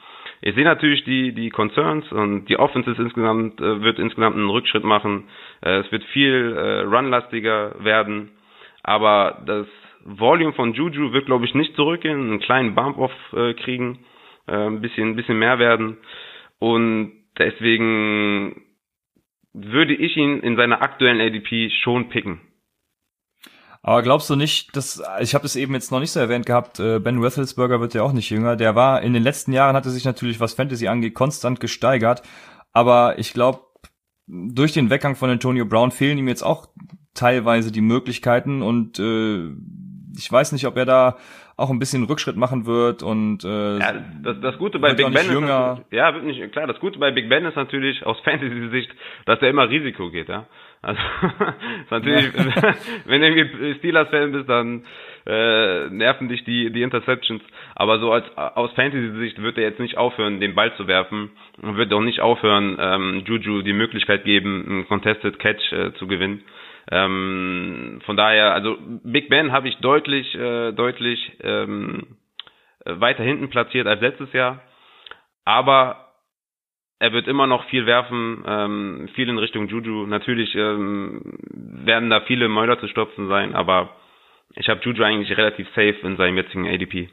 [0.42, 4.84] Ich sehe natürlich die die Concerns und die Offenses insgesamt äh, wird insgesamt einen Rückschritt
[4.84, 5.28] machen.
[5.62, 8.32] Äh, es wird viel äh, runlastiger werden,
[8.82, 9.66] aber das
[10.04, 14.00] Volume von Juju wird glaube ich nicht zurückgehen, einen kleinen Bump off äh, kriegen,
[14.46, 15.96] äh, ein bisschen ein bisschen mehr werden
[16.58, 18.62] und Deswegen
[19.52, 22.40] würde ich ihn in seiner aktuellen ADP schon picken.
[23.82, 26.80] Aber glaubst du nicht, dass ich habe es eben jetzt noch nicht so erwähnt gehabt,
[26.80, 28.56] äh, Ben Roethlisberger wird ja auch nicht jünger.
[28.56, 32.22] Der war in den letzten Jahren hatte sich natürlich was Fantasy angeht konstant gesteigert,
[32.72, 33.60] aber ich glaube
[34.26, 36.68] durch den Weggang von Antonio Brown fehlen ihm jetzt auch
[37.14, 39.50] teilweise die Möglichkeiten und äh,
[40.16, 41.16] ich weiß nicht, ob er da
[41.58, 45.30] auch ein bisschen Rückschritt machen wird und äh, ja, das, das Gute bei Big Ben
[45.30, 45.80] jünger.
[45.80, 46.66] ist ja wird nicht klar.
[46.66, 48.90] Das Gute bei Big Ben ist natürlich aus Fantasy-Sicht,
[49.24, 50.44] dass er immer Risiko geht, ja.
[50.82, 51.00] Also
[51.82, 52.74] ist natürlich, ja.
[53.06, 54.84] wenn du irgendwie Steelers-Fan bist, dann
[55.24, 57.42] äh, nerven dich die die Interceptions.
[57.74, 61.30] Aber so als aus Fantasy-Sicht wird er jetzt nicht aufhören, den Ball zu werfen
[61.62, 66.06] und wird auch nicht aufhören, ähm, Juju die Möglichkeit geben, einen Contested Catch äh, zu
[66.06, 66.44] gewinnen.
[66.90, 72.16] Ähm, von daher, also Big Ben habe ich deutlich, äh, deutlich ähm,
[72.84, 74.62] weiter hinten platziert als letztes Jahr.
[75.44, 76.06] Aber
[76.98, 80.06] er wird immer noch viel werfen, ähm, viel in Richtung Juju.
[80.06, 83.96] Natürlich ähm, werden da viele Mäuler zu stopfen sein, aber
[84.54, 87.10] ich habe Juju eigentlich relativ safe in seinem jetzigen ADP.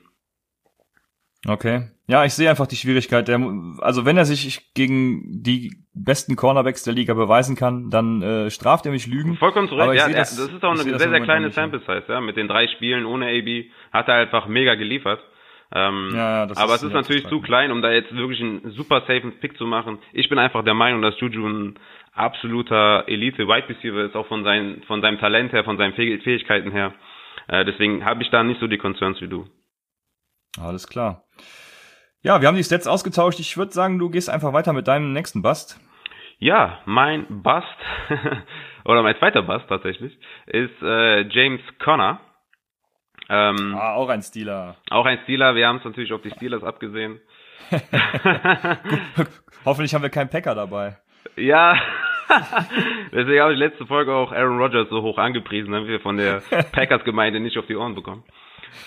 [1.47, 1.87] Okay.
[2.07, 3.27] Ja, ich sehe einfach die Schwierigkeit.
[3.27, 3.39] Der,
[3.79, 8.85] also wenn er sich gegen die besten Cornerbacks der Liga beweisen kann, dann äh, straft
[8.85, 9.35] er mich Lügen.
[9.37, 9.95] Vollkommen zu Recht.
[9.95, 12.03] Ja, das, das, ist auch eine sehr, sehr kleine Sample Size.
[12.07, 12.21] Ja.
[12.21, 15.21] Mit den drei Spielen ohne AB hat er einfach mega geliefert.
[15.75, 18.71] Ähm, ja, das aber ist, es ist natürlich zu klein, um da jetzt wirklich einen
[18.71, 19.97] super safen Pick zu machen.
[20.11, 21.79] Ich bin einfach der Meinung, dass Juju ein
[22.13, 26.71] absoluter Elite Wide Receiver ist, auch von, seinen, von seinem Talent her, von seinen Fähigkeiten
[26.71, 26.93] her.
[27.47, 29.47] Äh, deswegen habe ich da nicht so die Concerns wie du.
[30.59, 31.23] Alles klar.
[32.21, 33.39] Ja, wir haben die Stats ausgetauscht.
[33.39, 35.79] Ich würde sagen, du gehst einfach weiter mit deinem nächsten Bust.
[36.39, 37.65] Ja, mein Bust,
[38.85, 42.19] oder mein zweiter Bust tatsächlich, ist äh, James Conner.
[43.29, 44.75] Ähm, ah, auch ein Stealer.
[44.89, 45.55] Auch ein Stealer.
[45.55, 47.19] Wir haben es natürlich auf die Steelers abgesehen.
[49.65, 50.97] Hoffentlich haben wir keinen Packer dabei.
[51.35, 51.77] Ja,
[53.11, 56.41] deswegen habe ich letzte Folge auch Aaron Rodgers so hoch angepriesen, damit wir von der
[56.71, 58.23] Packers-Gemeinde nicht auf die Ohren bekommen.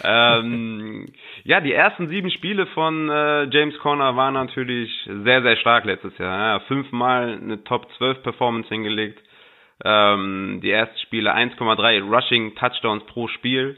[0.03, 1.07] Ähm,
[1.45, 4.91] ja, die ersten sieben Spiele von äh, James Conner waren natürlich
[5.25, 6.39] sehr, sehr stark letztes Jahr.
[6.39, 9.21] Ja, fünfmal eine Top 12 Performance hingelegt.
[9.85, 13.77] Ähm, die ersten Spiele 1,3 Rushing Touchdowns pro Spiel.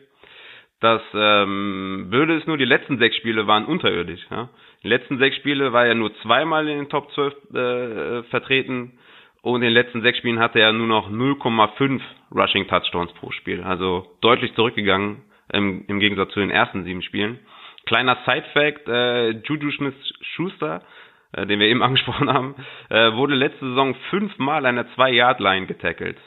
[0.81, 4.25] Das ähm, würde es nur, die letzten sechs Spiele waren unterirdisch.
[4.31, 4.49] Ja?
[4.85, 8.99] Die letzten sechs Spiele war er nur zweimal in den Top 12 äh, vertreten
[9.43, 12.01] und in den letzten sechs Spielen hatte er nur noch 0,5
[12.33, 13.63] Rushing Touchdowns pro Spiel.
[13.63, 17.39] Also deutlich zurückgegangen im, im Gegensatz zu den ersten sieben Spielen.
[17.87, 20.83] Kleiner Side-Fact, äh, Juju Smith-Schuster,
[21.33, 22.55] äh, den wir eben angesprochen haben,
[22.91, 26.19] äh, wurde letzte Saison fünfmal an der Zwei-Yard-Line getackelt.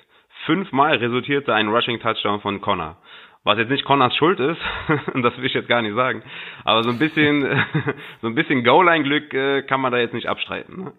[0.46, 2.98] Fünfmal resultierte ein Rushing-Touchdown von Connor.
[3.44, 4.62] Was jetzt nicht Connors Schuld ist,
[5.16, 6.24] das will ich jetzt gar nicht sagen.
[6.64, 7.42] Aber so ein bisschen,
[8.22, 10.84] so ein bisschen Goal-Line-Glück äh, kann man da jetzt nicht abstreiten.
[10.84, 10.94] Ne?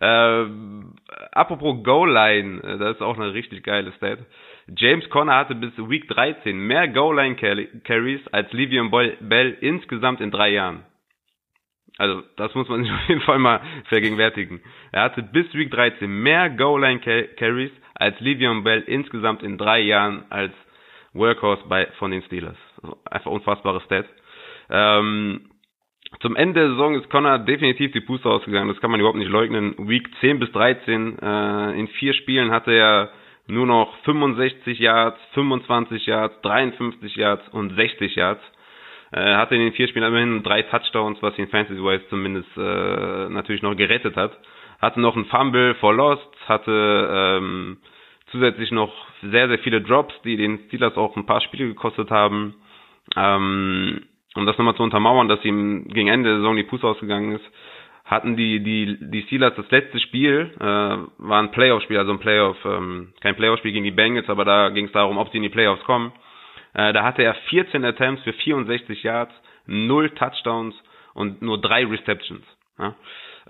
[0.00, 0.46] Äh,
[1.32, 4.18] apropos Goal-Line, äh, das ist auch eine richtig geile Stat.
[4.68, 10.84] James Conner hatte bis Week 13 mehr Goal-Line-Carries als Livian Bell insgesamt in drei Jahren.
[11.98, 14.60] Also das muss man sich auf jeden Fall mal vergegenwärtigen.
[14.92, 20.52] Er hatte bis Week 13 mehr Goal-Line-Carries als Livian Bell insgesamt in drei Jahren als
[21.12, 22.56] Workhorse bei, von den Steelers.
[22.82, 24.08] Also einfach unfassbare Stats.
[24.68, 25.48] Ähm,
[26.20, 28.68] zum Ende der Saison ist Connor definitiv die Puste ausgegangen.
[28.68, 29.74] Das kann man überhaupt nicht leugnen.
[29.88, 33.10] Week 10 bis 13 äh, in vier Spielen hatte er
[33.46, 38.42] nur noch 65 Yards, 25 Yards, 53 Yards und 60 Yards.
[39.12, 43.62] Er hatte in den vier Spielen immerhin drei Touchdowns, was ihn Fantasy-wise zumindest äh, natürlich
[43.62, 44.36] noch gerettet hat.
[44.80, 47.78] Hatte noch einen Fumble for Lost, hatte ähm,
[48.30, 52.54] zusätzlich noch sehr, sehr viele Drops, die den Steelers auch ein paar Spiele gekostet haben.
[53.16, 54.02] Ähm,
[54.34, 57.44] um das nochmal zu untermauern, dass ihm gegen Ende der Saison die Puste ausgegangen ist,
[58.06, 62.56] hatten die, die, die Steelers das letzte Spiel, äh, war ein Playoff-Spiel, also ein Playoff,
[62.64, 65.48] ähm, kein Playoff-Spiel gegen die Bengals, aber da ging es darum, ob sie in die
[65.48, 66.12] Playoffs kommen.
[66.72, 69.34] Äh, da hatte er 14 Attempts für 64 Yards,
[69.66, 70.74] 0 Touchdowns
[71.14, 72.44] und nur drei Receptions.
[72.78, 72.94] Ja?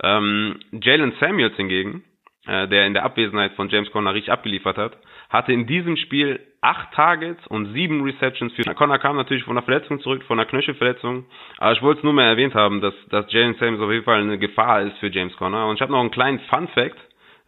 [0.01, 2.03] Ähm, Jalen Samuels hingegen,
[2.47, 4.97] äh, der in der Abwesenheit von James Conner richtig abgeliefert hat,
[5.29, 8.63] hatte in diesem Spiel acht Targets und sieben Receptions für.
[8.73, 11.25] Conner kam natürlich von einer Verletzung zurück, von einer Knöchelverletzung.
[11.57, 14.21] Aber ich wollte es nur mal erwähnt haben, dass, dass Jalen Samuels auf jeden Fall
[14.21, 15.67] eine Gefahr ist für James Conner.
[15.67, 16.97] Und ich habe noch einen kleinen Fun Fact,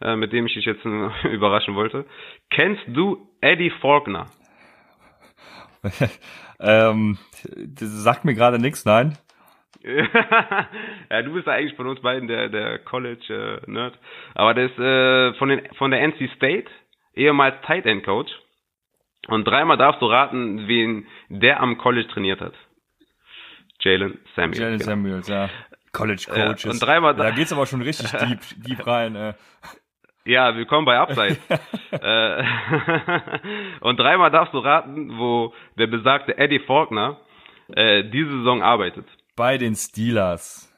[0.01, 2.05] äh, mit dem ich dich jetzt äh, überraschen wollte.
[2.49, 4.27] Kennst du Eddie Faulkner?
[6.59, 7.17] ähm,
[7.55, 9.17] das sagt mir gerade nichts, nein.
[11.09, 13.95] ja, du bist ja eigentlich von uns beiden der, der College-Nerd.
[13.95, 13.97] Äh,
[14.35, 16.69] Aber der ist äh, von, den, von der NC State,
[17.19, 18.31] ehemals Tight End Coach.
[19.27, 22.53] Und dreimal darfst du raten, wen der am College trainiert hat.
[23.81, 24.59] Jalen Samuels.
[24.59, 24.89] Jalen genau.
[24.89, 25.49] Samuels, ja.
[25.91, 26.63] College Coaches.
[26.63, 29.15] Ja, und dreimal da geht's aber schon richtig deep, deep rein.
[29.15, 29.33] Äh.
[30.25, 31.37] Ja, willkommen bei Upside.
[31.91, 32.43] Äh,
[33.81, 37.19] und dreimal darfst du raten, wo der besagte Eddie Faulkner
[37.73, 39.07] äh, diese Saison arbeitet.
[39.35, 40.71] Bei den Steelers.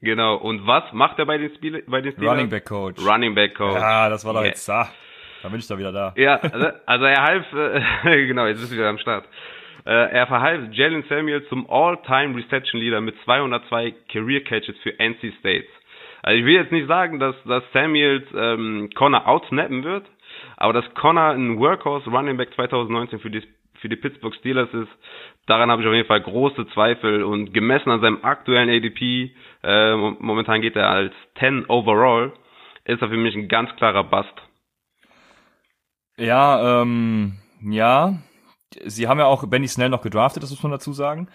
[0.00, 0.36] Genau.
[0.36, 2.30] Und was macht er bei den, Spiel bei den Steelers?
[2.30, 3.04] Running Back Coach.
[3.04, 3.74] Running Back Coach.
[3.74, 4.50] Ja, das war doch yeah.
[4.50, 4.70] jetzt.
[4.70, 4.88] Ah,
[5.46, 6.12] da bin ich doch wieder da.
[6.16, 9.28] Ja, also, also er half, äh, genau, jetzt bist du wieder am Start.
[9.84, 15.32] Äh, er verhalf Jalen Samuel zum All-Time Reception Leader mit 202 Career Catches für NC
[15.38, 15.68] State.
[16.22, 20.04] Also ich will jetzt nicht sagen, dass, dass Samuels ähm, Connor outsnappen wird,
[20.56, 23.44] aber dass Connor ein Workhorse Running Back 2019 für die,
[23.80, 24.90] für die Pittsburgh Steelers ist,
[25.46, 29.30] daran habe ich auf jeden Fall große Zweifel und gemessen an seinem aktuellen ADP,
[29.62, 32.32] äh, momentan geht er als 10 overall,
[32.84, 34.45] ist er für mich ein ganz klarer Bust.
[36.16, 38.14] Ja, ähm, ja.
[38.84, 41.28] Sie haben ja auch Benny Snell noch gedraftet, das muss man dazu sagen.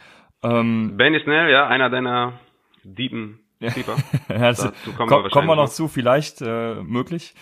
[0.43, 2.39] Ähm, Benny Snell, ja, einer deiner
[2.83, 3.95] Deepen Keeper.
[4.29, 7.35] ja, das kommen, wir, kommen wir noch zu, vielleicht äh, möglich.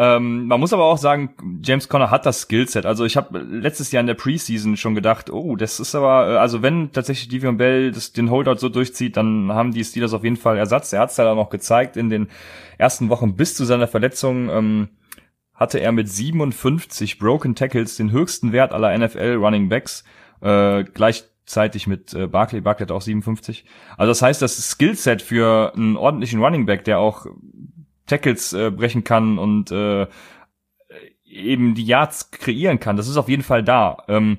[0.00, 2.86] Ähm, man muss aber auch sagen, James Conner hat das Skillset.
[2.86, 6.36] Also ich habe letztes Jahr in der Preseason schon gedacht, oh, das ist aber, äh,
[6.36, 10.22] also wenn tatsächlich Divion Bell das, den Holdout so durchzieht, dann haben die Steelers auf
[10.22, 10.92] jeden Fall Ersatz.
[10.92, 12.28] Er hat es ja noch gezeigt in den
[12.78, 14.48] ersten Wochen bis zu seiner Verletzung.
[14.50, 14.88] Ähm,
[15.58, 20.04] hatte er mit 57 Broken Tackles den höchsten Wert aller NFL Running Backs.
[20.40, 22.60] Äh, gleich zeitig mit äh, Barkley.
[22.60, 23.66] Barkley hat auch 57.
[23.96, 27.26] Also das heißt, das Skillset für einen ordentlichen Running Back, der auch
[28.06, 30.06] Tackles äh, brechen kann und äh,
[31.24, 33.98] eben die Yards kreieren kann, das ist auf jeden Fall da.
[34.08, 34.38] Ähm,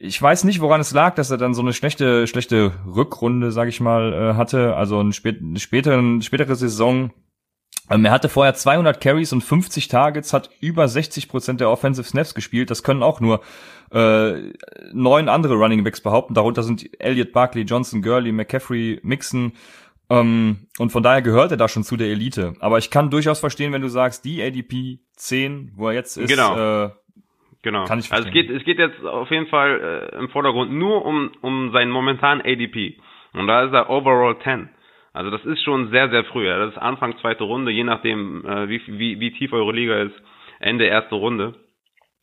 [0.00, 3.68] ich weiß nicht, woran es lag, dass er dann so eine schlechte, schlechte Rückrunde, sag
[3.68, 4.76] ich mal, äh, hatte.
[4.76, 7.10] Also eine, spät, eine spätere, spätere Saison.
[7.90, 12.06] Ähm, er hatte vorher 200 Carries und 50 Targets, hat über 60 Prozent der Offensive
[12.06, 12.70] Snaps gespielt.
[12.70, 13.40] Das können auch nur
[13.90, 14.52] äh,
[14.92, 16.34] neun andere Running Backs behaupten.
[16.34, 19.52] Darunter sind Elliot Barkley, Johnson, Gurley, McCaffrey, Mixon
[20.10, 22.54] Ähm, und von daher gehört er da schon zu der Elite.
[22.60, 26.28] Aber ich kann durchaus verstehen, wenn du sagst, die ADP 10, wo er jetzt ist,
[26.28, 26.84] genau.
[26.86, 26.90] Äh,
[27.62, 27.84] Genau.
[27.84, 28.28] Kann ich verstehen.
[28.28, 31.72] Also es geht, es geht jetzt auf jeden Fall äh, im Vordergrund nur um, um
[31.72, 32.98] seinen momentanen ADP.
[33.34, 34.70] Und da ist er Overall 10.
[35.18, 36.46] Also das ist schon sehr, sehr früh.
[36.46, 40.14] Das ist Anfang zweite Runde, je nachdem, äh, wie, wie, wie tief eure Liga ist,
[40.60, 41.56] Ende erste Runde.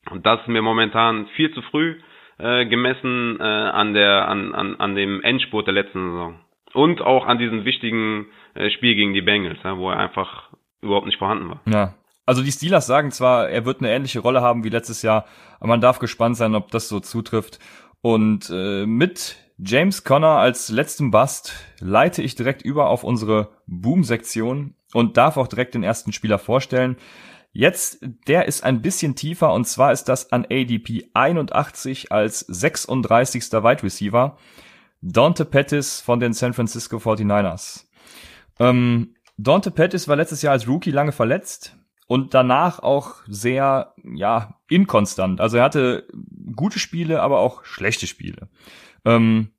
[0.09, 1.97] Und das ist mir momentan viel zu früh
[2.37, 6.39] äh, gemessen äh, an der an, an, an dem Endspurt der letzten Saison.
[6.73, 11.05] Und auch an diesem wichtigen äh, Spiel gegen die Bengals, ja, wo er einfach überhaupt
[11.05, 11.61] nicht vorhanden war.
[11.65, 11.95] Ja.
[12.25, 15.25] Also die Steelers sagen zwar, er wird eine ähnliche Rolle haben wie letztes Jahr,
[15.59, 17.59] aber man darf gespannt sein, ob das so zutrifft.
[18.01, 24.75] Und äh, mit James Conner als letzten Bust leite ich direkt über auf unsere Boom-Sektion
[24.93, 26.97] und darf auch direkt den ersten Spieler vorstellen.
[27.53, 33.43] Jetzt, der ist ein bisschen tiefer und zwar ist das an ADP 81 als 36.
[33.53, 34.37] Wide Receiver.
[35.01, 37.85] Dante Pettis von den San Francisco 49ers.
[38.59, 44.59] Ähm, Dante Pettis war letztes Jahr als Rookie lange verletzt und danach auch sehr, ja,
[44.69, 45.39] inkonstant.
[45.39, 46.07] Also er hatte
[46.55, 48.49] gute Spiele, aber auch schlechte Spiele.
[49.03, 49.49] Ähm,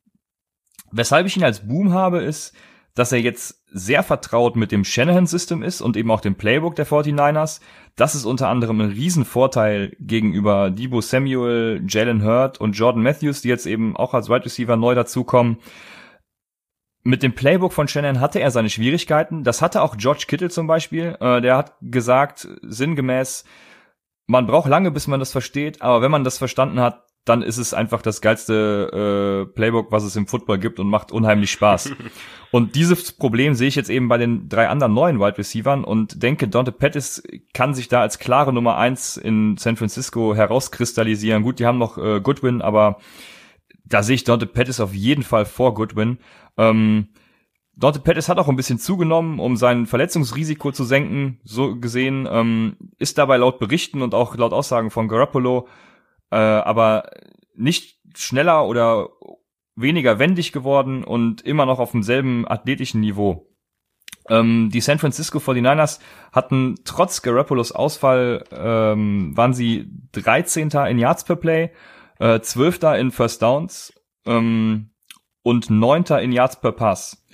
[0.92, 2.54] weshalb ich ihn als Boom habe, ist,
[2.96, 6.86] dass er jetzt sehr vertraut mit dem Shanahan-System ist und eben auch dem Playbook der
[6.86, 7.60] 49ers.
[7.94, 13.48] Das ist unter anderem ein Riesenvorteil gegenüber Debo Samuel, Jalen Hurd und Jordan Matthews, die
[13.48, 15.58] jetzt eben auch als Wide Receiver neu dazukommen.
[17.02, 19.44] Mit dem Playbook von Shanahan hatte er seine Schwierigkeiten.
[19.44, 21.16] Das hatte auch George Kittle zum Beispiel.
[21.20, 23.44] Äh, der hat gesagt, sinngemäß,
[24.26, 27.58] man braucht lange, bis man das versteht, aber wenn man das verstanden hat, dann ist
[27.58, 31.90] es einfach das geilste äh, Playbook, was es im Football gibt und macht unheimlich Spaß.
[32.52, 36.22] und dieses Problem sehe ich jetzt eben bei den drei anderen neuen Wide Receivern und
[36.22, 41.42] denke, Dante Pettis kann sich da als klare Nummer eins in San Francisco herauskristallisieren.
[41.42, 42.98] Gut, die haben noch äh, Goodwin, aber
[43.84, 46.18] da sehe ich Dante Pettis auf jeden Fall vor Goodwin.
[46.56, 47.08] Ähm,
[47.76, 52.76] Dante Pettis hat auch ein bisschen zugenommen, um sein Verletzungsrisiko zu senken, so gesehen, ähm,
[52.98, 55.68] ist dabei laut Berichten und auch laut Aussagen von Garoppolo
[56.30, 57.10] äh, aber
[57.54, 59.08] nicht schneller oder
[59.74, 63.46] weniger wendig geworden und immer noch auf demselben athletischen Niveau.
[64.28, 66.00] Ähm, die San Francisco 49ers
[66.32, 70.70] hatten trotz Garoppolos Ausfall, ähm, waren sie 13.
[70.88, 71.70] in Yards per Play,
[72.18, 72.98] äh, 12.
[72.98, 73.92] in First Downs
[74.24, 74.90] ähm,
[75.42, 76.04] und 9.
[76.22, 77.24] in Yards per Pass.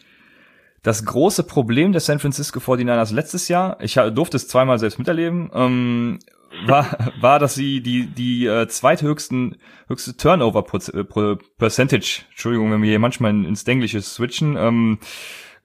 [0.82, 5.48] Das große Problem der San Francisco 49ers letztes Jahr, ich durfte es zweimal selbst miterleben,
[5.54, 6.18] ähm,
[6.66, 10.64] war, war, dass sie die, die äh, zweithöchsten höchste Turnover
[10.94, 14.98] äh, Percentage, Entschuldigung, wenn wir hier manchmal ins Englische switchen, ähm,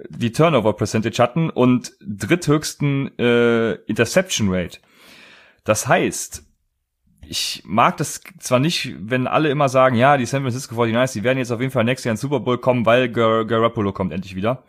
[0.09, 4.79] die Turnover Percentage hatten und dritthöchsten äh, Interception Rate.
[5.63, 6.43] Das heißt,
[7.27, 11.23] ich mag das zwar nicht, wenn alle immer sagen, ja, die San Francisco 49ers, die
[11.23, 14.13] werden jetzt auf jeden Fall nächstes Jahr in Super Bowl kommen, weil Gar Garoppolo kommt
[14.13, 14.63] endlich wieder.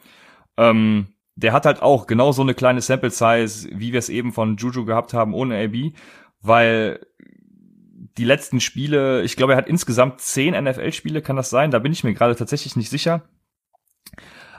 [0.58, 4.32] Ähm, der hat halt auch genau so eine kleine Sample Size, wie wir es eben
[4.32, 5.92] von Juju gehabt haben ohne AB,
[6.42, 7.06] weil
[8.18, 11.70] die letzten Spiele, ich glaube, er hat insgesamt zehn NFL-Spiele, kann das sein?
[11.70, 13.22] Da bin ich mir gerade tatsächlich nicht sicher.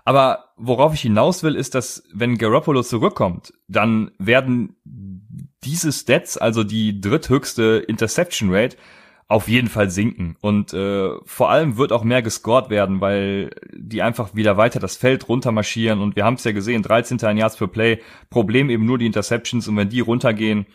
[0.05, 4.77] Aber worauf ich hinaus will, ist, dass wenn Garoppolo zurückkommt, dann werden
[5.63, 8.77] diese Stats, also die dritthöchste Interception Rate,
[9.30, 10.36] auf jeden Fall sinken.
[10.42, 14.98] Und äh, vor allem wird auch mehr gescored werden, weil die einfach wieder weiter das
[14.98, 16.02] Feld runtermarschieren.
[16.02, 17.20] Und wir haben es ja gesehen, 13.
[17.38, 19.68] Yards per Play, Problem eben nur die Interceptions.
[19.68, 20.65] Und wenn die runtergehen,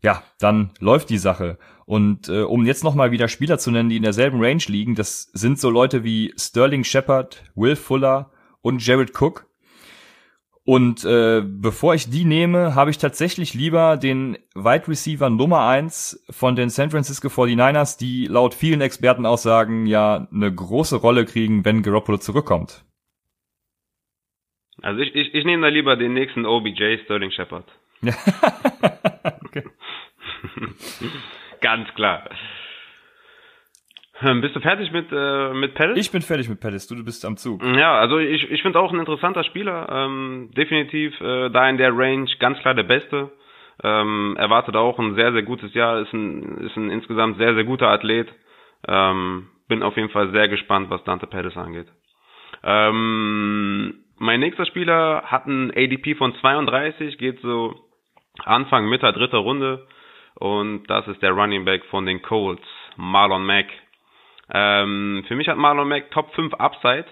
[0.00, 1.58] ja, dann läuft die Sache.
[1.86, 5.30] Und äh, um jetzt nochmal wieder Spieler zu nennen, die in derselben Range liegen, das
[5.32, 8.30] sind so Leute wie Sterling Shepard, Will Fuller
[8.62, 9.47] und Jared Cook.
[10.68, 16.22] Und äh, bevor ich die nehme, habe ich tatsächlich lieber den Wide Receiver Nummer eins
[16.28, 21.82] von den San Francisco 49ers, die laut vielen Expertenaussagen ja eine große Rolle kriegen, wenn
[21.82, 22.84] Garoppolo zurückkommt.
[24.82, 27.64] Also ich, ich, ich nehme da lieber den nächsten OBJ Sterling Shepard.
[28.02, 29.62] okay.
[31.62, 32.28] Ganz klar.
[34.20, 35.96] Ähm, bist du fertig mit, äh, mit Pettis?
[35.96, 37.62] Ich bin fertig mit Pettis, du, du bist am Zug.
[37.62, 39.88] Ja, also ich, ich finde auch ein interessanter Spieler.
[39.90, 43.30] Ähm, definitiv äh, da in der Range ganz klar der Beste.
[43.82, 47.62] Ähm, erwartet auch ein sehr, sehr gutes Jahr, ist ein, ist ein insgesamt sehr, sehr
[47.62, 48.28] guter Athlet.
[48.88, 51.86] Ähm, bin auf jeden Fall sehr gespannt, was Dante Pettis angeht.
[52.64, 57.74] Ähm, mein nächster Spieler hat ein ADP von 32, geht so
[58.44, 59.86] Anfang, Mitte, dritte Runde.
[60.34, 62.62] Und das ist der Running Back von den Colts,
[62.96, 63.66] Marlon Mack.
[64.52, 67.06] Ähm, für mich hat Marlon Mack Top 5 Upside.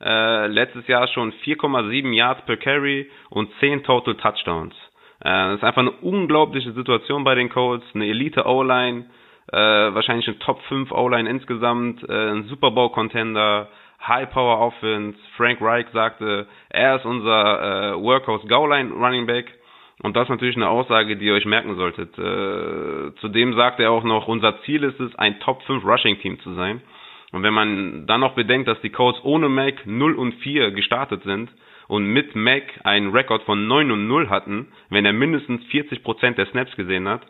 [0.00, 4.74] Äh, letztes Jahr schon 4,7 Yards per Carry und 10 Total Touchdowns.
[5.20, 7.84] Äh, das ist einfach eine unglaubliche Situation bei den Colts.
[7.94, 9.06] Eine Elite O-Line,
[9.52, 13.68] äh, wahrscheinlich ein Top 5 O-Line insgesamt, äh, ein Super Bowl Contender,
[14.06, 15.18] High Power Offense.
[15.36, 19.55] Frank Reich sagte, er ist unser äh, Workhorse Goal-Line Running Back.
[20.02, 22.18] Und das ist natürlich eine Aussage, die ihr euch merken solltet.
[22.18, 26.38] Äh, zudem sagt er auch noch, unser Ziel ist es, ein Top 5 Rushing Team
[26.40, 26.82] zu sein.
[27.32, 31.22] Und wenn man dann noch bedenkt, dass die Colts ohne Mac 0 und 4 gestartet
[31.24, 31.50] sind
[31.88, 36.38] und mit Mac einen Rekord von 9 und 0 hatten, wenn er mindestens 40 Prozent
[36.38, 37.22] der Snaps gesehen hat,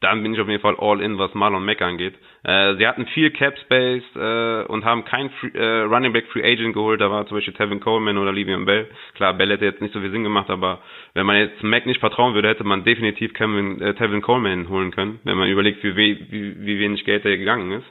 [0.00, 2.14] dann bin ich auf jeden Fall all in, was Marlon Mack angeht.
[2.44, 6.74] Äh, sie hatten viel Cap Space äh, und haben keinen äh, Running Back Free Agent
[6.74, 7.00] geholt.
[7.00, 8.88] Da war zum Beispiel Tevin Coleman oder Livian Bell.
[9.14, 10.80] Klar, Bell hätte jetzt nicht so viel Sinn gemacht, aber
[11.14, 14.90] wenn man jetzt Mack nicht vertrauen würde, hätte man definitiv Kevin, äh, Tevin Coleman holen
[14.90, 17.86] können, wenn man überlegt, wie, wie, wie wenig Geld er gegangen ist.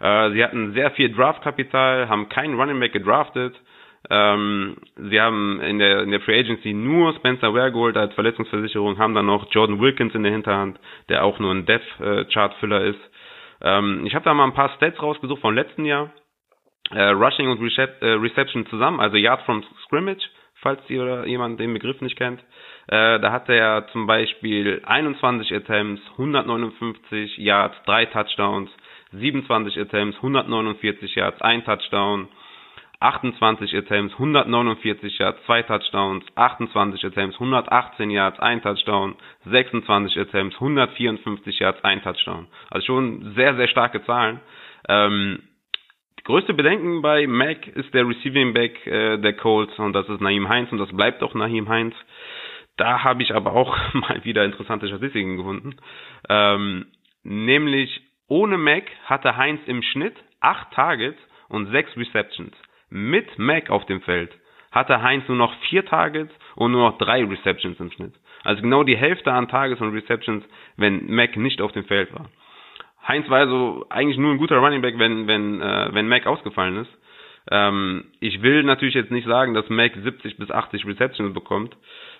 [0.00, 3.54] Äh, sie hatten sehr viel Draftkapital, haben keinen Running Back gedraftet.
[4.08, 9.14] Ähm, sie haben in der, in der Free Agency nur Spencer Ware als Verletzungsversicherung, haben
[9.14, 10.78] dann noch Jordan Wilkins in der Hinterhand,
[11.08, 13.00] der auch nur ein Death-Chart-Füller ist.
[13.62, 16.12] Ähm, ich habe da mal ein paar Stats rausgesucht von letzten Jahr.
[16.90, 20.22] Äh, Rushing und Recep äh, Reception zusammen, also Yards from Scrimmage,
[20.60, 22.40] falls ihr jemand den Begriff nicht kennt.
[22.86, 28.70] Äh, da hatte er zum Beispiel 21 Attempts, 159 Yards, 3 Touchdowns,
[29.12, 32.28] 27 Attempts, 149 Yards, 1 Touchdown,
[33.00, 41.58] 28 Attempts, 149 Yards, 2 Touchdowns, 28 Attempts, 118 Yards, 1 Touchdown, 26 Attempts, 154
[41.58, 42.46] Yards, 1 Touchdown.
[42.70, 44.40] Also schon sehr, sehr starke Zahlen.
[44.88, 45.42] Ähm,
[46.24, 50.48] größte Bedenken bei Mac ist der Receiving Back äh, der Colts und das ist Naheem
[50.48, 51.94] Heinz und das bleibt auch Naheem Heinz.
[52.78, 55.76] Da habe ich aber auch mal wieder interessante Statistiken gefunden.
[56.30, 56.86] Ähm,
[57.24, 61.18] nämlich ohne Mac hatte Heinz im Schnitt 8 Targets
[61.48, 62.56] und 6 Receptions
[62.90, 64.30] mit Mac auf dem Feld
[64.72, 68.12] hatte Heinz nur noch vier Targets und nur noch drei Receptions im Schnitt.
[68.44, 70.44] Also genau die Hälfte an Targets und Receptions,
[70.76, 72.28] wenn Mac nicht auf dem Feld war.
[73.08, 76.76] Heinz war also eigentlich nur ein guter Running Back, wenn, wenn, äh, wenn Mac ausgefallen
[76.76, 76.90] ist.
[77.50, 81.76] Ähm, ich will natürlich jetzt nicht sagen, dass Mac 70 bis 80 Receptions bekommt,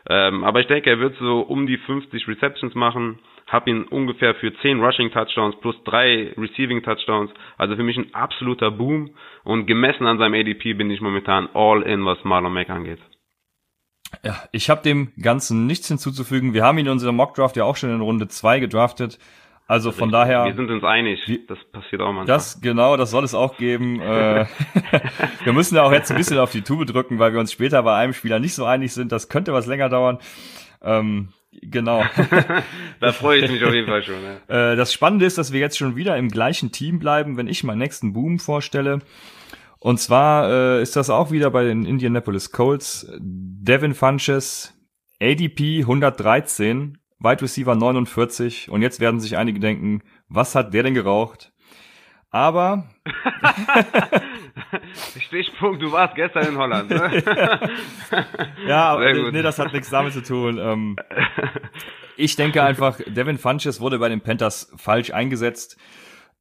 [0.08, 4.34] ähm, aber ich denke, er wird so um die 50 Receptions machen habe ihn ungefähr
[4.34, 7.30] für 10 Rushing Touchdowns plus 3 Receiving Touchdowns.
[7.56, 9.10] Also für mich ein absoluter Boom.
[9.44, 12.98] Und gemessen an seinem ADP bin ich momentan all in, was Marlon Mack angeht.
[14.22, 16.54] Ja, ich habe dem Ganzen nichts hinzuzufügen.
[16.54, 19.18] Wir haben ihn in unserem Mock Draft ja auch schon in Runde 2 gedraftet.
[19.68, 20.44] Also von daher.
[20.44, 21.20] Wir sind uns einig.
[21.48, 22.26] Das passiert auch manchmal.
[22.26, 24.00] Das, genau, das soll es auch geben.
[24.06, 24.46] Äh,
[25.44, 27.82] wir müssen ja auch jetzt ein bisschen auf die Tube drücken, weil wir uns später
[27.82, 29.10] bei einem Spieler nicht so einig sind.
[29.10, 30.18] Das könnte was länger dauern.
[30.82, 31.30] Ähm,
[31.62, 32.04] Genau.
[33.00, 34.22] da freue ich mich auf jeden Fall schon.
[34.22, 34.36] Ja.
[34.72, 37.64] Äh, das Spannende ist, dass wir jetzt schon wieder im gleichen Team bleiben, wenn ich
[37.64, 39.00] meinen nächsten Boom vorstelle.
[39.78, 43.06] Und zwar äh, ist das auch wieder bei den Indianapolis Colts.
[43.20, 44.74] Devin Funches,
[45.20, 48.70] ADP 113, Wide Receiver 49.
[48.70, 51.52] Und jetzt werden sich einige denken, was hat der denn geraucht?
[52.36, 52.84] Aber
[55.18, 56.90] Stichpunkt, du warst gestern in Holland.
[56.90, 57.22] Ne?
[58.68, 60.58] ja, aber nee, das hat nichts damit zu tun.
[60.58, 60.96] Ähm,
[62.18, 65.78] ich denke einfach, Devin Funches wurde bei den Panthers falsch eingesetzt.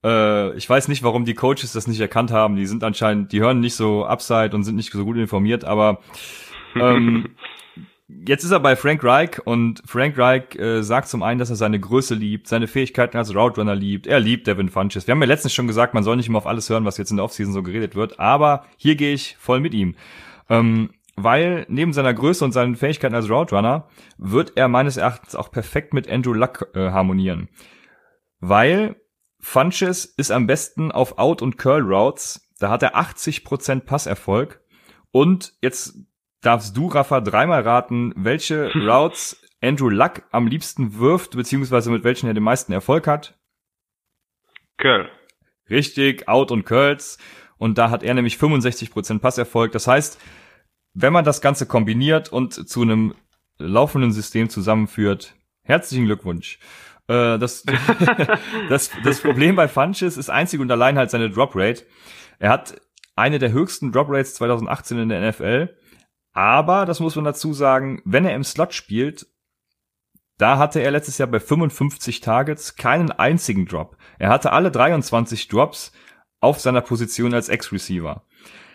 [0.03, 2.57] Äh, ich weiß nicht, warum die Coaches das nicht erkannt haben.
[2.57, 6.01] Die sind anscheinend, die hören nicht so Upside und sind nicht so gut informiert, aber
[6.75, 7.37] ähm,
[8.07, 11.55] Jetzt ist er bei Frank Reich und Frank Reich äh, sagt zum einen, dass er
[11.55, 14.05] seine Größe liebt, seine Fähigkeiten als Route Runner liebt.
[14.05, 15.07] Er liebt Devin Funches.
[15.07, 17.09] Wir haben ja letztens schon gesagt, man soll nicht immer auf alles hören, was jetzt
[17.09, 19.95] in der Offseason so geredet wird, aber hier gehe ich voll mit ihm.
[20.49, 23.87] Ähm, weil neben seiner Größe und seinen Fähigkeiten als Route Runner
[24.17, 27.49] wird er meines Erachtens auch perfekt mit Andrew Luck äh, harmonieren.
[28.39, 28.97] Weil
[29.39, 32.51] Funches ist am besten auf Out- und Curl-Routes.
[32.59, 34.61] Da hat er 80% Passerfolg.
[35.11, 35.95] Und jetzt
[36.41, 42.27] darfst du, Rafa, dreimal raten, welche Routes Andrew Luck am liebsten wirft, beziehungsweise mit welchen
[42.27, 43.37] er den meisten Erfolg hat.
[44.77, 45.09] Curl.
[45.69, 47.17] Richtig, Out und Curls.
[47.57, 49.71] Und da hat er nämlich 65% Passerfolg.
[49.71, 50.19] Das heißt,
[50.93, 53.15] wenn man das Ganze kombiniert und zu einem
[53.57, 56.59] laufenden System zusammenführt, herzlichen Glückwunsch.
[57.07, 57.63] Äh, das,
[58.69, 61.85] das, das Problem bei Funches ist einzig und allein halt seine Drop Rate.
[62.39, 62.81] Er hat
[63.15, 65.69] eine der höchsten Drop Rates 2018 in der NFL
[66.35, 69.25] aber, das muss man dazu sagen, wenn er im Slot spielt,
[70.37, 73.95] da hatte er letztes Jahr bei 55 Targets keinen einzigen Drop.
[74.19, 75.93] Er hatte alle 23 Drops
[76.41, 78.25] auf seiner Position als Ex-Receiver.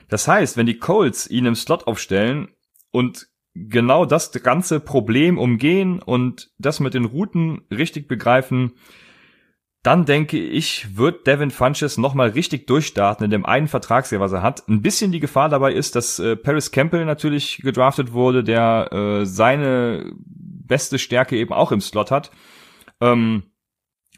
[0.08, 2.48] Das heißt, wenn die Colts ihn im Slot aufstellen
[2.92, 8.72] und genau das ganze Problem umgehen und das mit den Routen richtig begreifen,
[9.82, 14.42] dann denke ich, wird Devin Funches nochmal richtig durchstarten in dem einen Vertragsjahr, was er
[14.42, 14.68] hat.
[14.68, 19.26] Ein bisschen die Gefahr dabei ist, dass äh, Paris Campbell natürlich gedraftet wurde, der äh,
[19.26, 22.30] seine beste Stärke eben auch im Slot hat.
[23.00, 23.44] Ähm,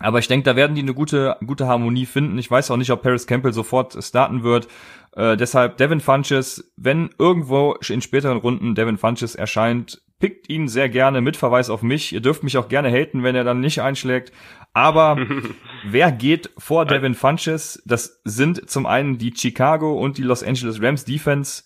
[0.00, 2.38] Aber ich denke, da werden die eine gute, gute Harmonie finden.
[2.38, 4.66] Ich weiß auch nicht, ob Paris Campbell sofort starten wird.
[5.14, 10.88] Äh, deshalb Devin Funches, wenn irgendwo in späteren Runden Devin Funches erscheint, pickt ihn sehr
[10.88, 12.12] gerne mit Verweis auf mich.
[12.12, 14.32] Ihr dürft mich auch gerne haten, wenn er dann nicht einschlägt.
[14.74, 15.16] Aber
[15.84, 17.82] wer geht vor Devin Funches?
[17.86, 21.64] Das sind zum einen die Chicago und die Los Angeles Rams Defense.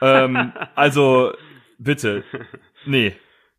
[0.00, 1.32] ähm, also
[1.78, 2.24] bitte,
[2.86, 3.14] nee,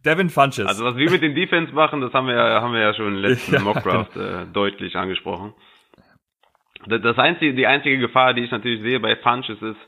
[0.05, 0.67] Devin Funches.
[0.67, 3.07] Also was wir mit den Defense machen, das haben wir ja, haben wir ja schon
[3.07, 4.43] im letzten ja, Mockdraft genau.
[4.43, 5.53] äh, deutlich angesprochen.
[6.87, 9.79] Das einzige, die einzige Gefahr, die ich natürlich sehe bei Funches ist,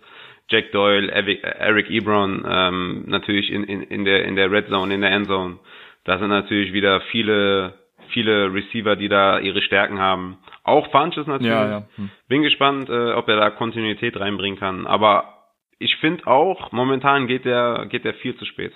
[0.50, 5.02] Jack Doyle, Eric Ebron, ähm, natürlich in, in, in der in der Red Zone, in
[5.02, 5.60] der Endzone.
[6.06, 7.74] Da sind natürlich wieder viele
[8.14, 10.38] viele Receiver, die da ihre Stärken haben.
[10.64, 11.52] Auch Funches natürlich.
[11.52, 11.84] Ja, ja.
[11.96, 12.10] Hm.
[12.28, 14.88] Bin gespannt, äh, ob er da Kontinuität reinbringen kann.
[14.88, 15.38] Aber
[15.80, 18.74] ich finde auch, momentan geht der geht der viel zu spät.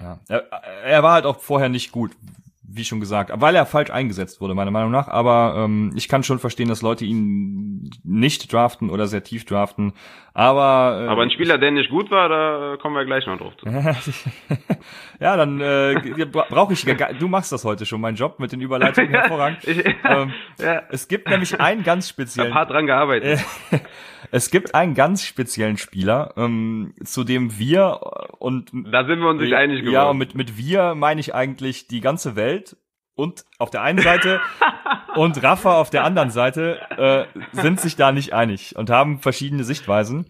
[0.00, 0.40] Ja, er,
[0.84, 2.12] er war halt auch vorher nicht gut,
[2.72, 5.08] wie schon gesagt, weil er falsch eingesetzt wurde, meiner Meinung nach.
[5.08, 9.92] Aber ähm, ich kann schon verstehen, dass Leute ihn nicht draften oder sehr tief draften.
[10.40, 13.54] Aber äh, aber ein Spieler, der nicht gut war, da kommen wir gleich noch drauf
[13.58, 13.66] zu.
[15.20, 16.82] ja, dann äh, brauche ich.
[17.18, 19.58] Du machst das heute schon, mein Job mit den Überleitungen hervorragend.
[19.68, 20.82] ähm, ja.
[20.88, 22.48] Es gibt nämlich einen ganz speziellen.
[22.48, 23.44] Ich hab hart dran gearbeitet.
[24.32, 28.00] Es gibt einen ganz speziellen Spieler, ähm, zu dem wir
[28.38, 29.94] und da sind wir uns nicht einig geworden.
[29.94, 32.76] Ja, und mit mit wir meine ich eigentlich die ganze Welt
[33.16, 34.40] und auf der einen Seite
[35.16, 39.64] und Rafa auf der anderen Seite äh, sind sich da nicht einig und haben verschiedene
[39.64, 40.26] Sichtweisen.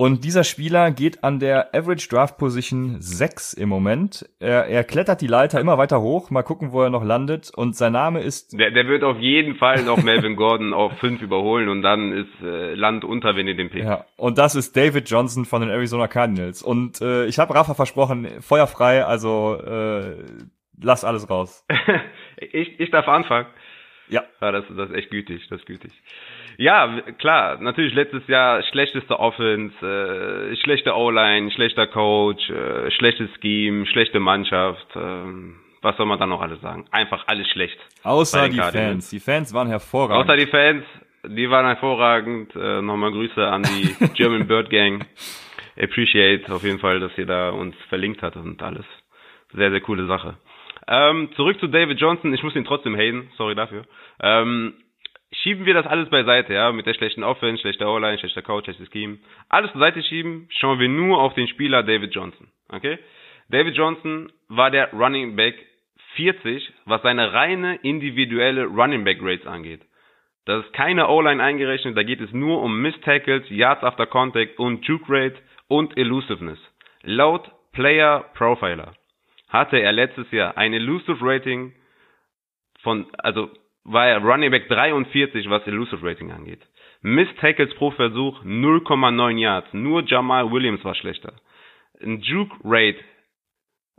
[0.00, 4.30] Und dieser Spieler geht an der Average Draft Position 6 im Moment.
[4.38, 6.30] Er, er klettert die Leiter immer weiter hoch.
[6.30, 7.50] Mal gucken, wo er noch landet.
[7.52, 8.56] Und sein Name ist...
[8.56, 12.30] Der, der wird auf jeden Fall noch Melvin Gordon auf 5 überholen und dann ist
[12.40, 13.86] äh, Land unter, wenn ihr den pickt.
[13.86, 16.62] Ja, und das ist David Johnson von den Arizona Cardinals.
[16.62, 20.14] Und äh, ich habe Rafa versprochen, feuerfrei, also äh,
[20.80, 21.66] lass alles raus.
[22.36, 23.48] ich, ich darf anfangen.
[24.08, 24.24] Ja.
[24.40, 25.92] ja das, das ist echt gütig, das ist gütig.
[26.56, 33.86] Ja, klar, natürlich letztes Jahr schlechteste Offense, äh, schlechte O-Line, schlechter Coach, äh, schlechtes Scheme,
[33.86, 34.86] schlechte Mannschaft.
[34.96, 35.22] Äh,
[35.82, 36.86] was soll man da noch alles sagen?
[36.90, 37.78] Einfach alles schlecht.
[38.02, 39.10] Außer die Fans.
[39.10, 40.24] Die Fans waren hervorragend.
[40.24, 40.84] Außer die Fans,
[41.24, 42.54] die waren hervorragend.
[42.56, 45.06] Äh, Nochmal Grüße an die German Bird Gang.
[45.80, 48.84] Appreciate auf jeden Fall, dass ihr da uns verlinkt hat und alles.
[49.52, 50.36] Sehr, sehr coole Sache.
[50.88, 52.32] Ähm, zurück zu David Johnson.
[52.32, 53.30] Ich muss ihn trotzdem haten.
[53.36, 53.84] Sorry dafür.
[54.20, 54.74] Ähm,
[55.32, 58.90] schieben wir das alles beiseite, ja, mit der schlechten Offense, schlechter O-Line, schlechter Coach, schlechtes
[58.90, 59.18] Scheme.
[59.48, 62.98] Alles beiseite schieben, schauen wir nur auf den Spieler David Johnson, okay?
[63.50, 65.54] David Johnson war der Running Back
[66.16, 69.82] 40, was seine reine individuelle Running Back Rates angeht.
[70.46, 74.58] Das ist keine O-Line eingerechnet, da geht es nur um Missed Tackles, Yards after Contact
[74.58, 75.36] und Juke Rate
[75.68, 76.58] und Elusiveness.
[77.02, 78.92] Laut Player Profiler
[79.48, 81.72] hatte er letztes Jahr ein Elusive Rating
[82.82, 83.50] von, also
[83.84, 86.60] war er Running Back 43, was Elusive Rating angeht.
[87.00, 89.72] Miss Tackles pro Versuch 0,9 Yards.
[89.72, 91.32] Nur Jamal Williams war schlechter.
[92.00, 92.98] Ein Juke Rate,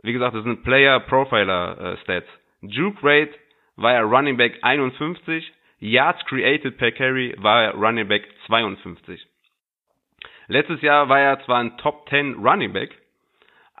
[0.02, 2.28] wie gesagt, das sind Player Profiler äh, Stats.
[2.62, 3.34] Juke Rate
[3.76, 5.52] war er Running Back 51.
[5.78, 9.26] Yards created per Carry war er Running Back 52.
[10.48, 12.90] Letztes Jahr war er zwar ein Top 10 Running Back,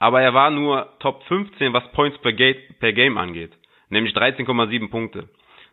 [0.00, 3.52] aber er war nur Top 15, was Points per, per Game angeht,
[3.90, 5.28] nämlich 13,7 Punkte.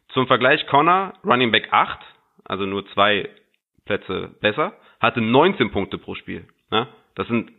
[0.09, 1.99] Zum Vergleich, Connor, Running Back 8,
[2.45, 3.30] also nur zwei
[3.86, 6.45] Plätze besser, hatte 19 Punkte pro Spiel.
[6.69, 6.88] Ne?
[7.15, 7.51] Das sind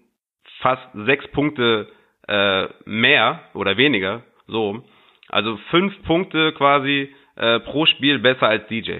[0.60, 1.88] fast sechs Punkte
[2.28, 4.84] äh, mehr oder weniger, so.
[5.30, 8.92] Also fünf Punkte quasi äh, pro Spiel besser als DJ.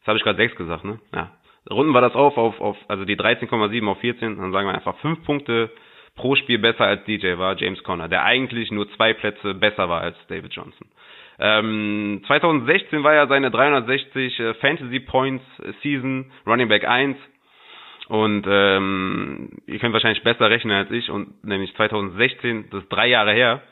[0.00, 1.00] Das habe ich gerade sechs gesagt, ne?
[1.14, 1.32] Ja.
[1.70, 4.98] Runden wir das auf, auf, auf also die 13,7 auf 14, dann sagen wir einfach
[4.98, 5.70] fünf Punkte
[6.16, 10.00] pro Spiel besser als DJ war James Conner, der eigentlich nur zwei Plätze besser war
[10.00, 10.88] als David Johnson.
[11.38, 15.44] Ähm, 2016 war ja seine 360 äh, Fantasy Points
[15.82, 17.16] Season, Running Back 1.
[18.08, 23.08] Und ähm, ihr könnt wahrscheinlich besser rechnen als ich, und nämlich 2016, das ist drei
[23.08, 23.62] Jahre her.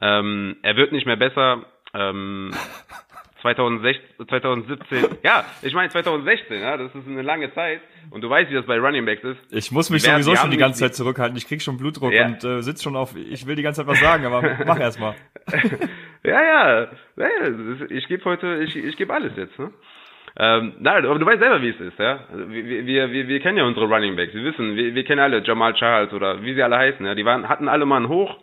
[0.00, 1.64] Ähm, er wird nicht mehr besser.
[1.92, 2.52] Ähm,
[3.42, 7.80] 2016, 2017, ja, ich meine 2016, ja, das ist eine lange Zeit
[8.10, 9.38] und du weißt, wie das bei Running Backs ist.
[9.50, 12.26] Ich muss mich sowieso schon die ganze Zeit zurückhalten, ich krieg schon Blutdruck ja.
[12.26, 15.00] und äh, sitz schon auf, ich will die ganze Zeit was sagen, aber mach erst
[15.00, 15.14] mal.
[16.24, 17.28] ja, ja, ja,
[17.90, 19.72] ich gebe heute, ich, ich gebe alles jetzt, ne?
[20.34, 22.20] Ähm, nein, aber du weißt selber, wie es ist, ja.
[22.32, 25.42] Wir, wir, wir, wir kennen ja unsere Running Backs, wir wissen, wir, wir kennen alle
[25.42, 27.14] Jamal Charles oder wie sie alle heißen, ja.
[27.14, 28.38] Die waren, hatten alle mal einen Hoch,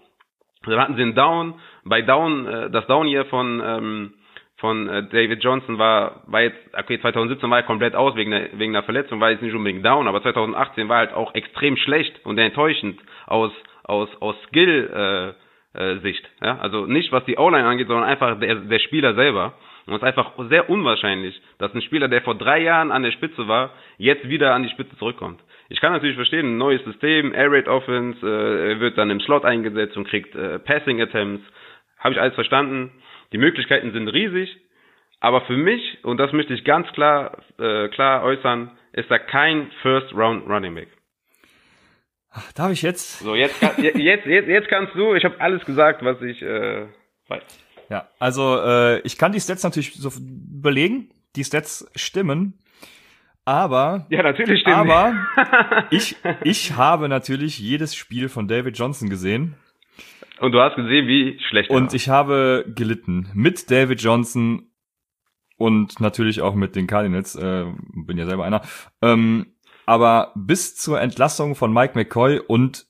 [0.66, 4.14] dann hatten sie einen Down, bei Down, äh, das Down hier von, ähm,
[4.60, 8.50] von äh, David Johnson war, war jetzt, okay, 2017 war er komplett aus wegen der,
[8.60, 12.26] wegen der Verletzung, war jetzt nicht unbedingt down, aber 2018 war halt auch extrem schlecht
[12.26, 13.52] und enttäuschend aus,
[13.84, 16.28] aus, aus Skill, äh, äh, Sicht.
[16.42, 16.58] Ja?
[16.60, 19.54] Also nicht was die O-Line angeht, sondern einfach der, der Spieler selber.
[19.86, 23.12] Und es ist einfach sehr unwahrscheinlich, dass ein Spieler, der vor drei Jahren an der
[23.12, 25.42] Spitze war, jetzt wieder an die Spitze zurückkommt.
[25.70, 29.46] Ich kann natürlich verstehen, ein neues System, Air Raid Offense, äh, wird dann im Slot
[29.46, 31.46] eingesetzt und kriegt äh, Passing Attempts.
[32.00, 32.92] Habe ich alles verstanden.
[33.32, 34.50] Die Möglichkeiten sind riesig,
[35.20, 39.70] aber für mich, und das möchte ich ganz klar, äh, klar äußern, ist da kein
[39.82, 40.88] First Round Running Back.
[42.32, 43.20] Ach, darf ich jetzt?
[43.20, 46.88] So, jetzt, jetzt, jetzt, jetzt kannst du, ich habe alles gesagt, was ich äh,
[47.28, 47.44] weiß.
[47.90, 51.10] Ja, also äh, ich kann die Stats natürlich so belegen.
[51.36, 52.60] Die Stats stimmen.
[53.46, 54.92] Aber, ja, natürlich stimmen.
[54.92, 55.16] aber
[55.90, 59.56] ich, ich habe natürlich jedes Spiel von David Johnson gesehen.
[60.42, 61.94] Und du hast gesehen, wie schlecht er Und war.
[61.96, 64.64] ich habe gelitten mit David Johnson
[65.58, 67.66] und natürlich auch mit den Cardinals, äh,
[68.06, 68.62] bin ja selber einer.
[69.02, 69.48] Ähm,
[69.86, 72.86] aber bis zur Entlassung von Mike McCoy und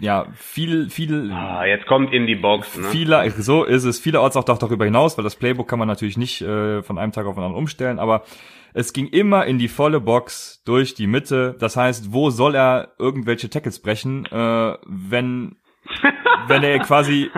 [0.00, 2.88] ja, viel, viel, Ah, jetzt kommt in die Box, ne?
[2.88, 4.00] Viele, so ist es.
[4.00, 7.26] Vielerorts auch darüber hinaus, weil das Playbook kann man natürlich nicht äh, von einem Tag
[7.26, 8.24] auf den anderen umstellen, aber
[8.74, 11.56] es ging immer in die volle Box durch die Mitte.
[11.60, 15.56] Das heißt, wo soll er irgendwelche Tackles brechen, äh, wenn
[16.48, 17.30] wenn er quasi,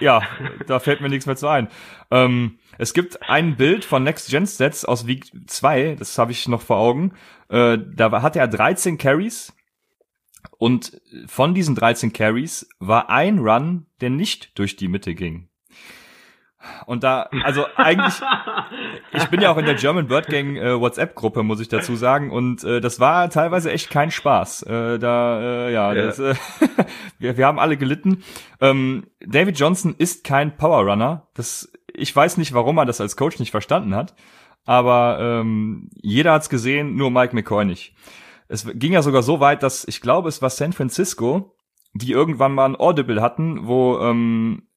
[0.00, 0.22] ja,
[0.66, 1.68] da fällt mir nichts mehr zu ein.
[2.10, 6.48] Ähm, es gibt ein Bild von Next Gen Stats aus Week 2, das habe ich
[6.48, 7.12] noch vor Augen.
[7.48, 9.52] Äh, da hatte er 13 Carries
[10.58, 15.48] und von diesen 13 Carries war ein Run, der nicht durch die Mitte ging.
[16.86, 18.20] Und da, also eigentlich,
[19.12, 22.30] ich bin ja auch in der German Bird Gang äh, WhatsApp-Gruppe, muss ich dazu sagen,
[22.30, 24.62] und äh, das war teilweise echt kein Spaß.
[24.62, 26.06] Äh, da, äh, ja, Ja.
[26.06, 26.34] Das, äh,
[27.18, 28.22] wir, wir haben alle gelitten.
[28.60, 31.28] Ähm, David Johnson ist kein Power Runner.
[31.34, 34.14] Das, ich weiß nicht, warum er das als Coach nicht verstanden hat,
[34.64, 37.94] aber ähm, jeder hat's gesehen, nur Mike McCoy nicht.
[38.48, 41.56] Es ging ja sogar so weit, dass ich glaube, es war San Francisco,
[41.94, 44.68] die irgendwann mal ein Audible hatten, wo ähm,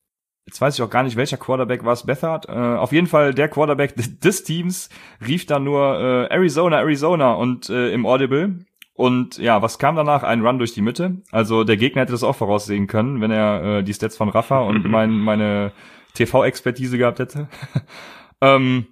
[0.48, 2.48] jetzt weiß ich auch gar nicht, welcher Quarterback war es, Bethard.
[2.48, 3.94] Äh, auf jeden Fall der Quarterback
[4.24, 4.90] des Teams
[5.26, 8.60] rief dann nur äh, Arizona, Arizona und äh, im Audible.
[8.94, 10.24] Und ja, was kam danach?
[10.24, 11.22] Ein Run durch die Mitte.
[11.32, 14.62] Also der Gegner hätte das auch voraussehen können, wenn er äh, die Stats von Rafa
[14.62, 15.72] und mein, meine
[16.16, 17.48] TV-Expertise gehabt hätte.
[18.42, 18.88] ähm,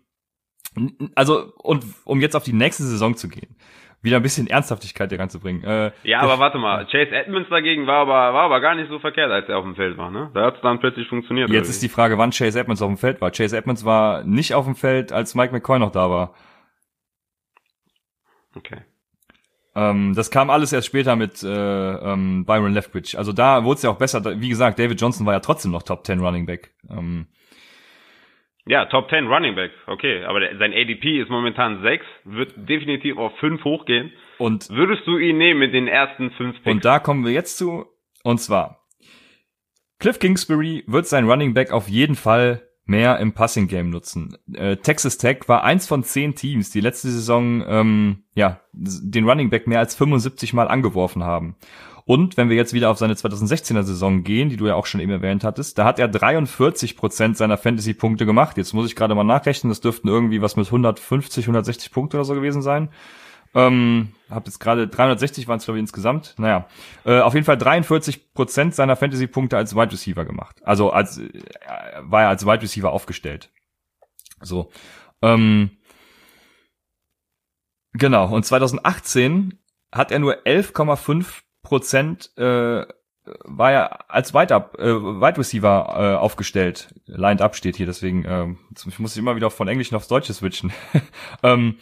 [1.15, 3.55] also, und um jetzt auf die nächste Saison zu gehen,
[4.05, 5.63] wieder ein bisschen Ernsthaftigkeit hier reinzubringen.
[5.63, 8.99] Äh, Ja, aber warte mal, Chase Edmonds dagegen war aber, war aber gar nicht so
[8.99, 10.31] verkehrt, als er auf dem Feld war, ne?
[10.33, 11.49] Da hat's dann plötzlich funktioniert.
[11.49, 13.31] Jetzt ist die Frage, wann Chase Edmonds auf dem Feld war.
[13.31, 16.33] Chase Edmonds war nicht auf dem Feld, als Mike McCoy noch da war.
[18.55, 18.77] Okay.
[19.75, 23.17] Ähm, das kam alles erst später mit äh, ähm, Byron Leftwich.
[23.17, 24.39] Also da wurde es ja auch besser.
[24.39, 26.73] Wie gesagt, David Johnson war ja trotzdem noch Top 10 Running Back.
[26.89, 27.27] Ähm,
[28.67, 30.23] Ja, Top 10 Running Back, okay.
[30.23, 34.11] Aber der, sein ADP ist momentan 6, wird definitiv auf 5 hochgehen.
[34.39, 36.67] und, Würdest du ihn nehmen mit den ersten 5 Picks?
[36.67, 37.85] und da kommen wir jetzt zu.
[38.23, 38.87] Und zwar,
[39.99, 44.37] Cliff Kingsbury wird sein Running Back auf jeden Fall mehr im Passing Game nutzen.
[44.53, 49.49] Äh, Texas Tech war eins von zehn Teams, die letzte Saison ähm, ja den Running
[49.49, 51.55] Back mehr als 75 Mal angeworfen haben.
[52.07, 55.01] Und wenn wir jetzt wieder auf seine 2016er Saison gehen, die du ja auch schon
[55.01, 58.57] eben erwähnt hattest, da hat er 43 Prozent seiner Fantasy-Punkte gemacht.
[58.57, 62.25] Jetzt muss ich gerade mal nachrechnen, das dürften irgendwie was mit 150, 160 Punkte oder
[62.25, 62.89] so gewesen sein.
[63.55, 66.35] Ähm, hab jetzt gerade 360 waren es glaube ich insgesamt.
[66.37, 66.67] Naja,
[67.05, 70.61] äh, auf jeden Fall 43 Prozent seiner Fantasy-Punkte als Wide Receiver gemacht.
[70.63, 71.29] Also als äh,
[72.01, 73.49] war er als Wide Receiver aufgestellt.
[74.41, 74.69] So.
[75.23, 75.71] Ähm,
[77.93, 78.31] genau.
[78.31, 79.57] Und 2018
[79.91, 82.85] hat er nur 11,5 Prozent äh,
[83.43, 86.93] war er als Wide, Up, äh, Wide Receiver äh, aufgestellt.
[87.07, 88.45] Lined Up steht hier, deswegen äh,
[88.87, 90.71] ich muss immer wieder von Englisch aufs Deutsche switchen.
[91.43, 91.75] ähm,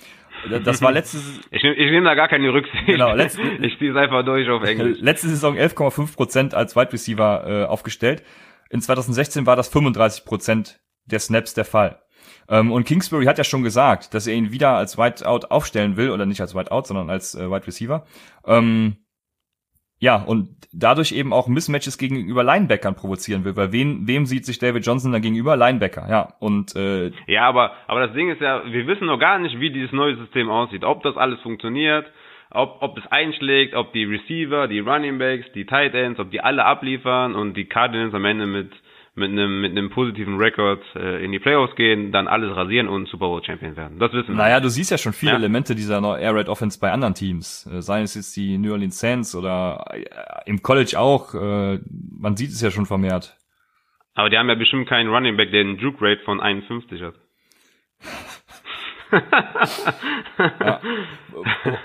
[0.63, 2.86] das war letztes Ich nehme ich nehm da gar keine Rücksicht.
[2.86, 4.97] Genau, letzt- ich ziehe es einfach durch auf Englisch.
[4.99, 8.23] letzte Saison 11,5 Prozent als Wide Receiver äh, aufgestellt.
[8.69, 11.99] In 2016 war das 35 Prozent der Snaps der Fall.
[12.49, 15.97] Ähm, und Kingsbury hat ja schon gesagt, dass er ihn wieder als Wide Out aufstellen
[15.97, 18.05] will, oder nicht als Wide Out, sondern als äh, Wide Receiver.
[18.45, 18.97] Ähm,
[20.04, 24.60] ja, und dadurch eben auch Mismatches gegenüber Linebackern provozieren will, weil wen, wem sieht sich
[24.60, 25.56] David Johnson da gegenüber?
[25.56, 26.34] Linebacker, ja.
[26.41, 29.72] Und äh, Ja, aber, aber das Ding ist ja, wir wissen noch gar nicht, wie
[29.72, 30.84] dieses neue System aussieht.
[30.84, 32.06] Ob das alles funktioniert,
[32.51, 36.41] ob, ob es einschlägt, ob die Receiver, die Running Backs, die Tight Ends, ob die
[36.41, 38.74] alle abliefern und die Cardinals am Ende mit,
[39.16, 43.07] mit einem, mit einem positiven Rekord äh, in die Playoffs gehen, dann alles rasieren und
[43.09, 43.99] Super Bowl Champion werden.
[43.99, 44.36] Das wissen wir.
[44.36, 45.38] Naja, du siehst ja schon viele Ja.
[45.38, 47.70] Elemente dieser Air Raid Offense bei anderen Teams.
[47.72, 50.03] Äh, seien es jetzt die New Orleans Saints oder äh,
[50.45, 51.36] im College auch.
[51.36, 51.80] Äh,
[52.20, 53.38] man sieht es ja schon vermehrt.
[54.16, 57.14] Aber die haben ja bestimmt keinen Running Back, der einen Juke Rate von 51 hat.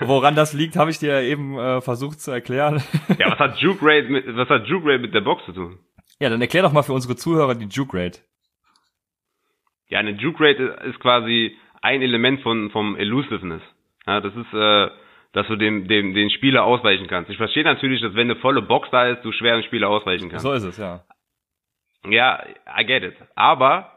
[0.01, 2.81] Woran das liegt, habe ich dir eben äh, versucht zu erklären.
[3.17, 5.77] Ja, was hat Juke Rate mit, was hat Juke Rate mit der Box zu tun?
[6.19, 8.19] Ja, dann erklär doch mal für unsere Zuhörer die Juke Rate.
[9.87, 13.61] Ja, eine Juke Rate ist quasi ein Element von vom Elusiveness.
[14.05, 14.89] Ja, das ist, äh,
[15.33, 17.29] dass du dem, dem, den Spieler ausweichen kannst.
[17.29, 20.29] Ich verstehe natürlich, dass wenn eine volle Box da ist, du schwer den Spieler ausweichen
[20.29, 20.43] kannst.
[20.43, 21.03] So ist es, ja.
[22.07, 22.43] Ja,
[22.77, 23.15] I get it.
[23.35, 23.91] Aber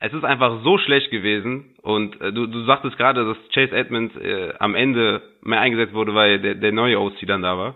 [0.00, 4.14] es ist einfach so schlecht gewesen und äh, du, du sagtest gerade, dass Chase Edmonds
[4.16, 7.74] äh, am Ende mehr eingesetzt wurde, weil der, der neue OC dann da war.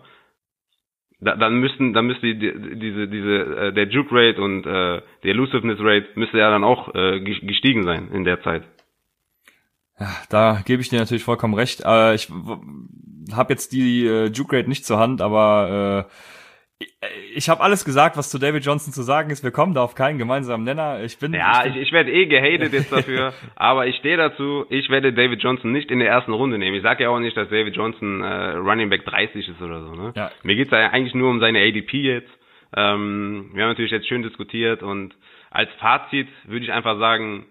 [1.25, 5.31] Da, dann müssten, dann müsste die, diese, diese, äh, der Juke Rate und äh, der
[5.31, 8.65] Elusiveness Rate müsste ja dann auch äh, gestiegen sein in der Zeit.
[10.01, 11.83] Ja, da gebe ich dir natürlich vollkommen recht.
[11.85, 12.29] Äh, ich
[13.33, 16.13] habe jetzt die äh, Juke Rate nicht zur Hand, aber äh,
[17.35, 19.43] ich habe alles gesagt, was zu David Johnson zu sagen ist.
[19.43, 21.03] Wir kommen da auf keinen gemeinsamen Nenner.
[21.03, 24.67] Ich bin ja, ich, ich, ich werde eh gehatet jetzt dafür, aber ich stehe dazu.
[24.69, 26.77] Ich werde David Johnson nicht in der ersten Runde nehmen.
[26.77, 29.95] Ich sage ja auch nicht, dass David Johnson äh, Running Back 30 ist oder so.
[29.95, 30.13] Ne?
[30.15, 30.31] Ja.
[30.43, 32.31] Mir geht's ja eigentlich nur um seine ADP jetzt.
[32.75, 35.15] Ähm, wir haben natürlich jetzt schön diskutiert und
[35.51, 37.47] als Fazit würde ich einfach sagen,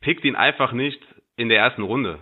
[0.00, 1.00] pickt ihn einfach nicht
[1.36, 2.18] in der ersten Runde.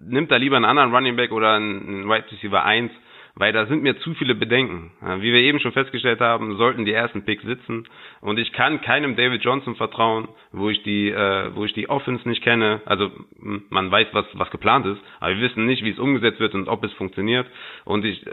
[0.00, 2.92] Nimmt da lieber einen anderen Running Back oder einen Wide Receiver 1
[3.34, 4.92] weil da sind mir zu viele Bedenken.
[5.00, 7.88] Wie wir eben schon festgestellt haben, sollten die ersten Picks sitzen
[8.20, 12.28] und ich kann keinem David Johnson vertrauen, wo ich die, äh, wo ich die Offense
[12.28, 12.80] nicht kenne.
[12.84, 13.10] Also
[13.70, 16.68] man weiß, was was geplant ist, aber wir wissen nicht, wie es umgesetzt wird und
[16.68, 17.46] ob es funktioniert.
[17.84, 18.24] Und ich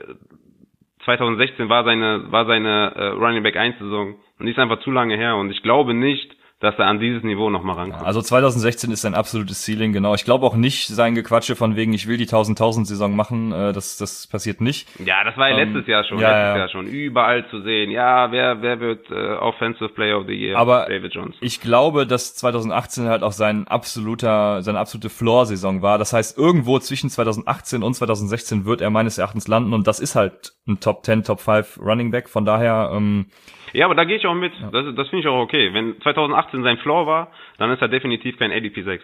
[1.06, 4.80] 2016 äh, war seine war seine äh, Running Back 1 Saison und die ist einfach
[4.82, 8.06] zu lange her und ich glaube nicht, dass er an dieses Niveau nochmal rankommt.
[8.06, 10.14] Also 2016 ist sein absolutes Ceiling, genau.
[10.14, 13.98] Ich glaube auch nicht sein Gequatsche von wegen, ich will die 1000-1000-Saison machen, äh, das,
[13.98, 14.88] das passiert nicht.
[15.00, 16.58] Ja, das war ja ähm, letztes Jahr schon, ja, letztes ja.
[16.58, 16.88] Jahr schon.
[16.88, 20.58] Überall zu sehen, ja, wer, wer wird äh, Offensive Player of the Year?
[20.58, 21.38] Aber David Johnson.
[21.40, 25.98] ich glaube, dass 2018 halt auch sein absoluter, seine absolute Floor-Saison war.
[25.98, 30.16] Das heißt, irgendwo zwischen 2018 und 2016 wird er meines Erachtens landen und das ist
[30.16, 32.28] halt ein Top 10, Top 5 Running Back.
[32.28, 33.28] Von daher, ähm,
[33.74, 34.54] ja, aber da gehe ich auch mit.
[34.60, 34.72] Ja.
[34.72, 35.74] Das, das finde ich auch okay.
[35.74, 39.04] Wenn 2018 sein Floor war, dann ist er definitiv kein ADP 6.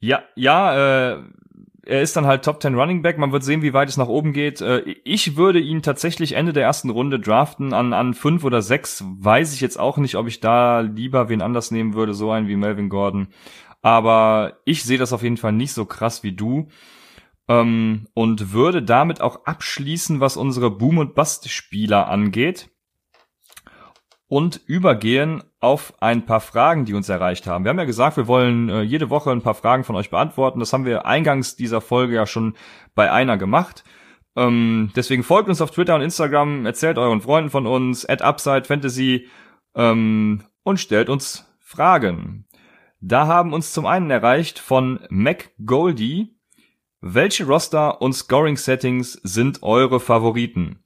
[0.00, 1.22] Ja, ja, äh,
[1.84, 3.18] er ist dann halt Top 10 Running Back.
[3.18, 4.60] Man wird sehen, wie weit es nach oben geht.
[4.60, 7.72] Äh, ich würde ihn tatsächlich Ende der ersten Runde draften.
[7.72, 11.42] An, an fünf oder sechs weiß ich jetzt auch nicht, ob ich da lieber wen
[11.42, 13.28] anders nehmen würde, so einen wie Melvin Gordon.
[13.80, 16.68] Aber ich sehe das auf jeden Fall nicht so krass wie du.
[17.48, 22.71] Ähm, und würde damit auch abschließen, was unsere Boom- und Bust-Spieler angeht
[24.32, 27.66] und übergehen auf ein paar Fragen, die uns erreicht haben.
[27.66, 30.58] Wir haben ja gesagt, wir wollen äh, jede Woche ein paar Fragen von euch beantworten.
[30.58, 32.54] Das haben wir eingangs dieser Folge ja schon
[32.94, 33.84] bei einer gemacht.
[34.34, 38.64] Ähm, deswegen folgt uns auf Twitter und Instagram, erzählt euren Freunden von uns, at Upside
[38.64, 39.28] Fantasy
[39.74, 42.46] ähm, und stellt uns Fragen.
[43.02, 46.38] Da haben uns zum einen erreicht von Mac Goldie,
[47.02, 50.81] welche Roster und Scoring Settings sind eure Favoriten?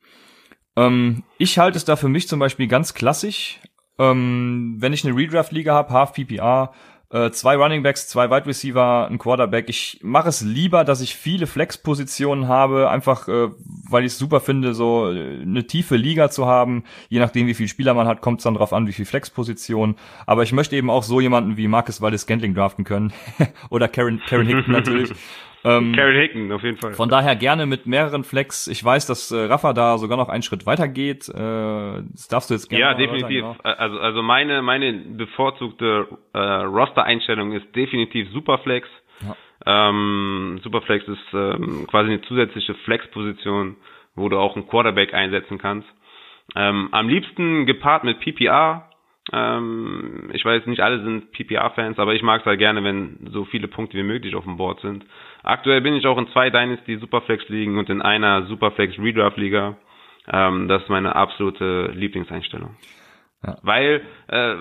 [0.77, 3.61] Ähm, ich halte es da für mich zum Beispiel ganz klassisch.
[3.99, 6.73] Ähm, wenn ich eine Redraft-Liga habe, Half PPR,
[7.11, 9.69] äh, zwei Running Backs, zwei Wide Receiver, ein Quarterback.
[9.69, 13.49] Ich mache es lieber, dass ich viele Flex-Positionen habe, einfach äh,
[13.89, 16.85] weil ich es super finde, so äh, eine tiefe Liga zu haben.
[17.09, 19.97] Je nachdem, wie viel Spieler man hat, kommt es dann drauf an, wie viel Flex-Positionen.
[20.27, 23.13] Aber ich möchte eben auch so jemanden wie Marcus Waldes Gantling draften können.
[23.71, 25.13] Oder Karen, Karen Hickton natürlich.
[25.67, 26.95] Ähm, Karen Hicken, auf jeden Fall.
[26.95, 28.69] Von daher gerne mit mehreren Flex.
[28.69, 31.29] Ich weiß, dass äh, Rafa da sogar noch einen Schritt weiter geht.
[31.29, 33.43] Äh, das darfst du jetzt gerne Ja, definitiv.
[33.43, 33.77] Sagen, genau.
[33.77, 38.87] Also, also meine, meine bevorzugte äh, Roster-Einstellung ist definitiv Superflex.
[39.23, 39.89] Ja.
[39.89, 43.75] Ähm, Superflex ist ähm, quasi eine zusätzliche Flex-Position,
[44.15, 45.89] wo du auch einen Quarterback einsetzen kannst.
[46.55, 48.89] Ähm, am liebsten gepaart mit PPR,
[49.33, 53.45] ähm, ich weiß, nicht alle sind PPR-Fans, aber ich mag es halt gerne, wenn so
[53.45, 55.05] viele Punkte wie möglich auf dem Board sind.
[55.47, 59.77] Aktuell bin ich auch in zwei Dynasty Superflex Ligen und in einer Superflex Redraft Liga.
[60.31, 62.77] Ähm, das ist meine absolute Lieblingseinstellung.
[63.47, 63.57] Ja.
[63.63, 64.55] Weil, äh,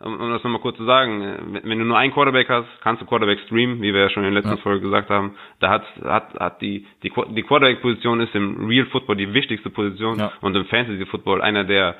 [0.00, 3.06] um das nochmal kurz zu sagen, äh, wenn du nur einen Quarterback hast, kannst du
[3.06, 4.62] Quarterback streamen, wie wir ja schon in der letzten ja.
[4.62, 5.36] Folge gesagt haben.
[5.60, 10.18] Da hat, hat, hat die, die, die Quarterback-Position ist im Real Football die wichtigste Position
[10.18, 10.32] ja.
[10.40, 11.96] und im Fantasy Football einer der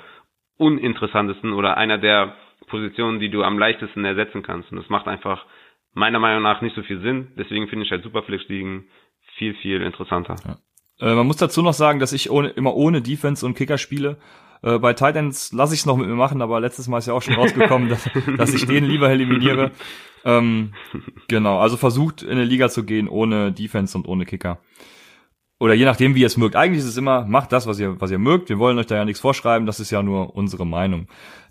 [0.56, 2.34] uninteressantesten oder einer der
[2.68, 4.70] Positionen, die du am leichtesten ersetzen kannst.
[4.72, 5.44] Und das macht einfach
[5.92, 7.28] meiner Meinung nach nicht so viel Sinn.
[7.36, 8.84] Deswegen finde ich halt Superflex-Ligen
[9.36, 10.36] viel, viel interessanter.
[10.44, 10.58] Ja.
[11.10, 14.18] Äh, man muss dazu noch sagen, dass ich ohne, immer ohne Defense und Kicker spiele.
[14.62, 17.14] Äh, bei Titans lasse ich es noch mit mir machen, aber letztes Mal ist ja
[17.14, 19.72] auch schon rausgekommen, dass, dass ich den lieber eliminiere.
[20.24, 20.72] Ähm,
[21.28, 24.60] genau, also versucht in eine Liga zu gehen ohne Defense und ohne Kicker
[25.62, 26.56] oder je nachdem, wie ihr es mögt.
[26.56, 28.48] Eigentlich ist es immer, macht das, was ihr, was ihr mögt.
[28.48, 29.64] Wir wollen euch da ja nichts vorschreiben.
[29.64, 31.06] Das ist ja nur unsere Meinung.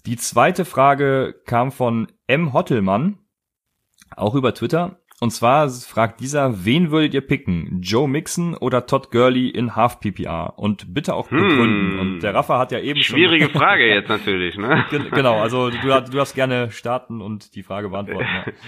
[0.06, 2.52] Die zweite Frage kam von M.
[2.52, 3.20] Hottelmann,
[4.16, 4.98] auch über Twitter.
[5.20, 7.80] Und zwar fragt dieser, wen würdet ihr picken?
[7.84, 10.58] Joe Mixon oder Todd Gurley in Half PPR?
[10.58, 11.92] Und bitte auch begründen.
[11.92, 12.00] Hm.
[12.00, 14.84] Und der Rafa hat ja eben Schwierige schon Frage jetzt natürlich, ne?
[14.90, 18.28] genau, also du, du darfst gerne starten und die Frage beantworten.
[18.46, 18.52] Ja.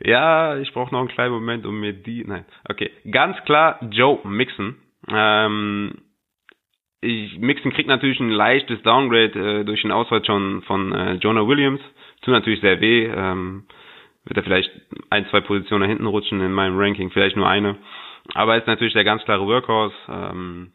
[0.00, 2.24] Ja, ich brauche noch einen kleinen Moment, um mir die.
[2.24, 2.90] Nein, okay.
[3.10, 4.76] Ganz klar Joe Mixon.
[5.08, 5.92] Ähm,
[7.00, 11.46] ich, Mixon kriegt natürlich ein leichtes Downgrade äh, durch den Ausfall schon von äh, Jonah
[11.46, 11.80] Williams.
[12.22, 13.06] Tut natürlich sehr weh.
[13.06, 13.64] Ähm,
[14.28, 14.70] wird er vielleicht
[15.10, 17.76] ein, zwei Positionen nach hinten rutschen in meinem Ranking, vielleicht nur eine.
[18.34, 19.94] Aber er ist natürlich der ganz klare Workhorse.
[20.08, 20.72] Ähm,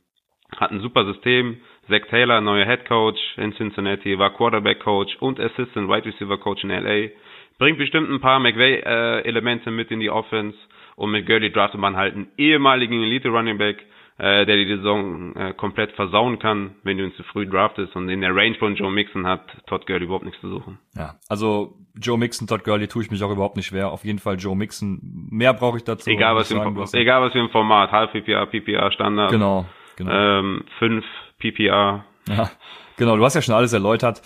[0.58, 1.58] hat ein super System.
[1.90, 6.64] Zach Taylor, neuer Head Coach in Cincinnati, war Quarterback Coach und Assistant Wide Receiver Coach
[6.64, 7.10] in LA
[7.58, 10.58] bringt bestimmt ein paar McVay-Elemente äh, mit in die Offense
[10.96, 13.86] und mit Gurley draftet man halt einen ehemaligen Elite-Running Back,
[14.18, 18.10] äh, der die Saison äh, komplett versauen kann, wenn du ihn zu früh draftest und
[18.10, 20.78] in der Range von Joe Mixon hat Todd Gurley überhaupt nichts zu suchen.
[20.96, 23.92] Ja, also Joe Mixon, Todd Gurley tue ich mich auch überhaupt nicht schwer.
[23.92, 25.00] Auf jeden Fall Joe Mixon.
[25.32, 26.10] Mehr brauche ich dazu.
[26.10, 29.32] Egal was, sagen, im, egal was für ein Format, halb PPR, PPR Standard.
[29.32, 30.12] Genau, genau.
[30.12, 31.06] Ähm, fünf
[31.40, 32.06] PPR.
[32.30, 32.52] Ja,
[32.98, 33.18] genau.
[33.18, 34.22] Du hast ja schon alles erläutert.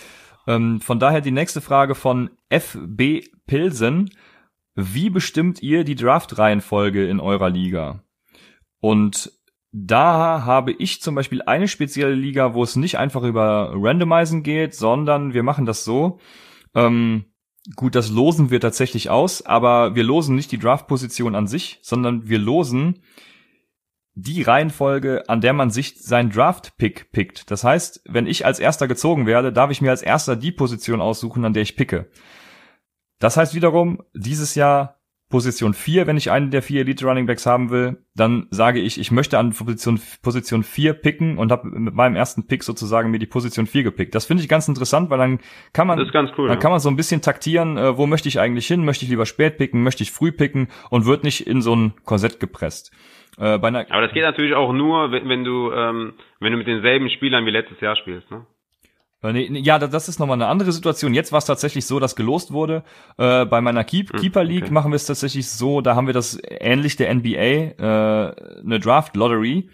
[0.48, 4.10] Ähm, von daher die nächste Frage von FB Pilsen.
[4.76, 8.04] Wie bestimmt ihr die Draft-Reihenfolge in eurer Liga?
[8.80, 9.32] Und
[9.86, 14.74] da habe ich zum Beispiel eine spezielle Liga, wo es nicht einfach über Randomizen geht,
[14.74, 16.20] sondern wir machen das so.
[16.74, 17.26] Ähm,
[17.76, 22.28] gut, das losen wir tatsächlich aus, aber wir losen nicht die Draft-Position an sich, sondern
[22.28, 23.04] wir losen
[24.16, 27.52] die Reihenfolge, an der man sich seinen Draft-Pick pickt.
[27.52, 31.02] Das heißt, wenn ich als erster gezogen werde, darf ich mir als erster die Position
[31.02, 32.10] aussuchen, an der ich picke.
[33.20, 34.97] Das heißt wiederum, dieses Jahr
[35.30, 38.98] Position 4, wenn ich einen der vier Elite Running Backs haben will, dann sage ich,
[38.98, 43.20] ich möchte an Position, Position 4 picken und habe mit meinem ersten Pick sozusagen mir
[43.20, 44.16] die Position 4 gepickt.
[44.16, 45.40] Das finde ich ganz interessant, weil dann
[45.74, 46.62] kann man, das ist ganz cool, dann ja.
[46.62, 49.26] kann man so ein bisschen taktieren, äh, wo möchte ich eigentlich hin, möchte ich lieber
[49.26, 52.92] spät picken, möchte ich früh picken und wird nicht in so ein Korsett gepresst.
[53.38, 57.10] Äh, Aber das geht natürlich auch nur, wenn, wenn du ähm, wenn du mit denselben
[57.10, 58.46] Spielern wie letztes Jahr spielst, ne?
[59.24, 61.14] Äh, ja, das ist nochmal eine andere Situation.
[61.14, 62.84] Jetzt war es tatsächlich so, dass gelost wurde.
[63.18, 64.74] Äh, bei meiner Keep hm, Keeper League okay.
[64.74, 69.16] machen wir es tatsächlich so, da haben wir das ähnlich der NBA, äh, eine Draft
[69.16, 69.70] Lottery.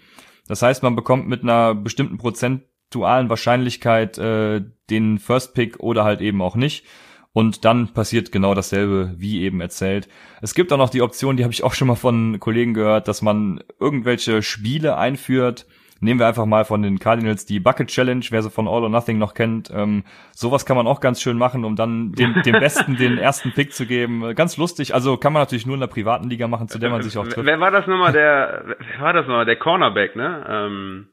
[0.46, 6.20] Das heißt, man bekommt mit einer bestimmten prozentualen Wahrscheinlichkeit äh, den First Pick oder halt
[6.20, 6.84] eben auch nicht.
[7.32, 10.08] Und dann passiert genau dasselbe, wie eben erzählt.
[10.40, 13.08] Es gibt auch noch die Option, die habe ich auch schon mal von Kollegen gehört,
[13.08, 15.66] dass man irgendwelche Spiele einführt.
[16.04, 18.88] Nehmen wir einfach mal von den Cardinals die Bucket Challenge, wer sie von All or
[18.90, 19.70] Nothing noch kennt.
[19.74, 23.52] Ähm, sowas kann man auch ganz schön machen, um dann dem, dem Besten den ersten
[23.52, 24.34] Pick zu geben.
[24.34, 24.94] Ganz lustig.
[24.94, 27.26] Also kann man natürlich nur in der privaten Liga machen, zu der man sich auch
[27.26, 27.46] trifft.
[27.46, 30.46] Wer war das nochmal, der, wer war das nochmal, der Cornerback, ne?
[30.48, 31.06] Ähm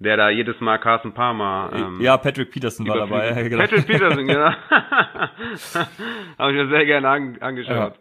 [0.00, 1.70] der da jedes Mal Carsten Palmer.
[1.74, 3.32] Ähm, ja, Patrick Peterson war dabei.
[3.48, 3.62] Genau.
[3.62, 4.52] Patrick Peterson, genau.
[6.38, 7.94] Habe ich mir sehr gerne an, angeschaut.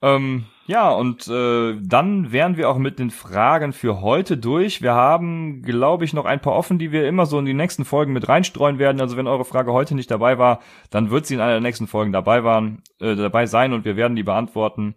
[0.00, 0.14] Ja.
[0.14, 4.82] Ähm, ja, und äh, dann wären wir auch mit den Fragen für heute durch.
[4.82, 7.86] Wir haben, glaube ich, noch ein paar offen, die wir immer so in die nächsten
[7.86, 9.00] Folgen mit reinstreuen werden.
[9.00, 10.60] Also wenn eure Frage heute nicht dabei war,
[10.90, 13.96] dann wird sie in einer der nächsten Folgen dabei, waren, äh, dabei sein und wir
[13.96, 14.94] werden die beantworten.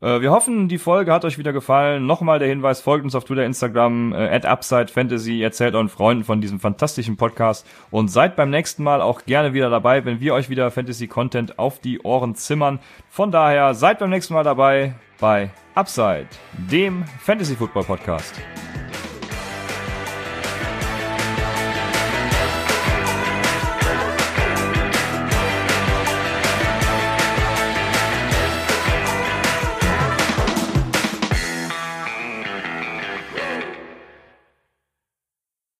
[0.00, 2.06] Äh, wir hoffen, die Folge hat euch wieder gefallen.
[2.06, 6.24] Nochmal der Hinweis, folgt uns auf Twitter, Instagram, äh, at Upside Fantasy, erzählt euren Freunden
[6.24, 10.34] von diesem fantastischen Podcast und seid beim nächsten Mal auch gerne wieder dabei, wenn wir
[10.34, 12.78] euch wieder Fantasy-Content auf die Ohren zimmern.
[13.08, 16.28] Von daher seid beim nächsten Mal dabei bei Upside,
[16.70, 18.34] dem Fantasy Football Podcast.